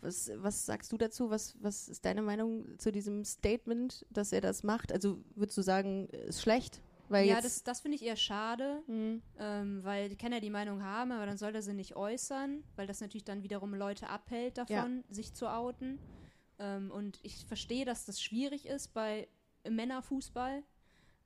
[0.02, 1.30] Was, was sagst du dazu?
[1.30, 4.92] Was, was ist deine Meinung zu diesem Statement, dass er das macht?
[4.92, 6.82] Also würdest du sagen, ist schlecht?
[7.10, 9.22] Weil ja, das, das finde ich eher schade, Hm.
[9.40, 12.64] ähm, weil die kann ja die Meinung haben, aber dann soll er sie nicht äußern,
[12.76, 16.00] weil das natürlich dann wiederum Leute abhält davon, sich zu outen.
[16.60, 19.28] Ähm, und ich verstehe, dass das schwierig ist bei
[19.68, 20.64] Männerfußball.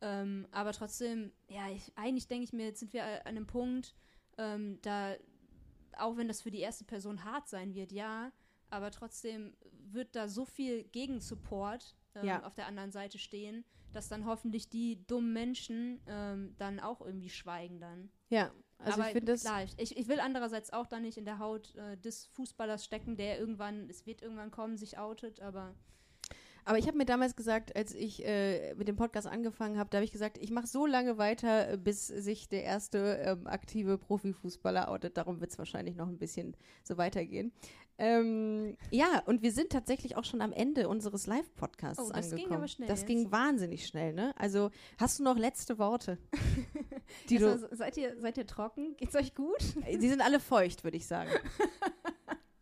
[0.02, 3.94] Ähm, aber trotzdem, ja, ich, eigentlich denke ich mir, jetzt sind wir an einem Punkt,
[4.38, 5.16] ähm, da,
[5.98, 8.32] auch wenn das für die erste Person hart sein wird, ja,
[8.70, 9.58] aber trotzdem
[9.92, 12.44] wird da so viel Gegensupport ähm, Ja.
[12.44, 17.30] auf der anderen Seite stehen, dass dann hoffentlich die dummen Menschen ähm, dann auch irgendwie
[17.30, 18.10] schweigen dann.
[18.30, 19.42] ja, also aber ich finde das.
[19.42, 23.18] klar, ich, ich will andererseits auch dann nicht in der Haut äh, des Fußballers stecken,
[23.18, 25.74] der irgendwann, es wird irgendwann kommen, sich outet, aber
[26.66, 29.98] Aber ich habe mir damals gesagt, als ich äh, mit dem Podcast angefangen habe, da
[29.98, 34.90] habe ich gesagt, ich mache so lange weiter, bis sich der erste ähm, aktive Profifußballer
[34.90, 35.18] outet.
[35.18, 37.52] Darum wird es wahrscheinlich noch ein bisschen so weitergehen.
[38.02, 42.34] Ähm, ja, und wir sind tatsächlich auch schon am Ende unseres Live-Podcasts Oh, das ging
[42.36, 42.54] angekommen.
[42.58, 43.08] aber schnell das jetzt.
[43.08, 44.32] ging wahnsinnig schnell, ne?
[44.38, 46.18] Also hast du noch letzte Worte?
[47.30, 48.96] die Erstmal, seid, ihr, seid ihr trocken?
[48.98, 49.62] Geht's euch gut?
[49.62, 51.30] sie sind alle feucht, würde ich sagen.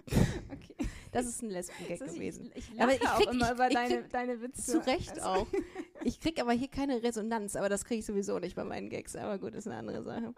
[0.09, 0.75] Okay.
[1.11, 2.51] Das ist ein Lesben-Gag gewesen.
[2.55, 4.71] Ich, ich Aber ich auch krieg- immer ich- über ich deine, krieg- deine Witze.
[4.71, 5.47] Zu Recht Also, auch.
[6.03, 9.15] Ich krieg aber hier keine Resonanz, aber das kriege ich sowieso nicht bei meinen Gags.
[9.15, 10.33] Aber gut, ist eine andere Sache.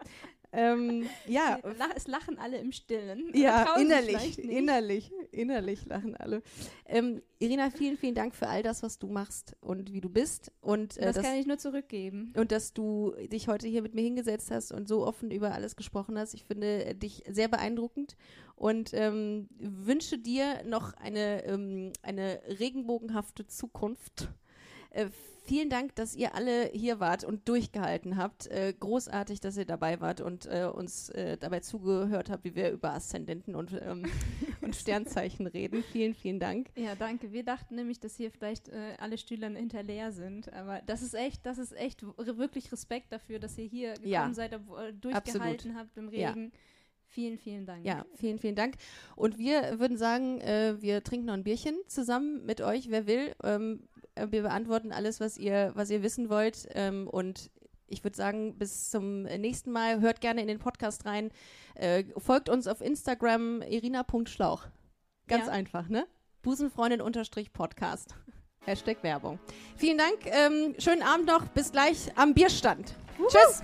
[0.51, 1.59] Ähm, ja,
[1.95, 3.31] Es lachen alle im Stillen.
[3.35, 6.41] ja, sich innerlich, innerlich, innerlich lachen alle.
[6.85, 10.51] Ähm, Irina, vielen, vielen Dank für all das, was du machst und wie du bist
[10.61, 12.33] und äh, Das dass, kann ich nur zurückgeben.
[12.35, 15.75] und dass du dich heute hier mit mir hingesetzt hast und so offen über alles
[15.75, 16.33] gesprochen hast.
[16.33, 18.17] Ich finde äh, dich sehr beeindruckend
[18.55, 24.29] und ähm, wünsche dir noch eine, ähm, eine regenbogenhafte Zukunft.
[24.91, 25.07] Äh,
[25.43, 28.47] vielen Dank, dass ihr alle hier wart und durchgehalten habt.
[28.47, 32.71] Äh, großartig, dass ihr dabei wart und äh, uns äh, dabei zugehört habt, wie wir
[32.71, 34.05] über Aszendenten und, ähm,
[34.61, 35.83] und Sternzeichen reden.
[35.91, 36.69] Vielen, vielen Dank.
[36.75, 37.31] Ja, danke.
[37.31, 40.51] Wir dachten nämlich, dass hier vielleicht äh, alle Stühle hinter leer sind.
[40.53, 44.33] Aber das ist echt, das ist echt wirklich Respekt dafür, dass ihr hier gekommen Ja,
[44.33, 44.59] seid,
[45.01, 46.29] durchgehalten habt im Ja.
[46.29, 46.51] Regen.
[47.11, 47.83] Vielen, vielen Dank.
[47.85, 48.75] Ja, vielen, vielen Dank.
[49.15, 53.33] Und wir würden sagen, äh, wir trinken noch ein Bierchen zusammen mit euch, wer will.
[53.43, 53.98] Ähm, äh,
[54.29, 56.67] wir beantworten alles, was ihr, was ihr wissen wollt.
[56.73, 57.49] Ähm, und
[57.87, 59.99] ich würde sagen, bis zum nächsten Mal.
[60.01, 61.31] Hört gerne in den Podcast rein.
[61.75, 64.67] Äh, folgt uns auf Instagram irina.schlauch.
[65.27, 65.51] Ganz Ja.
[65.51, 66.05] einfach, ne?
[66.41, 68.15] Busenfreundin-Podcast.
[68.65, 69.39] Hashtag Werbung.
[69.75, 70.25] Vielen Dank.
[70.25, 71.47] Ähm, schönen Abend noch.
[71.49, 72.93] Bis gleich am Bierstand.
[73.17, 73.63] Tschüss.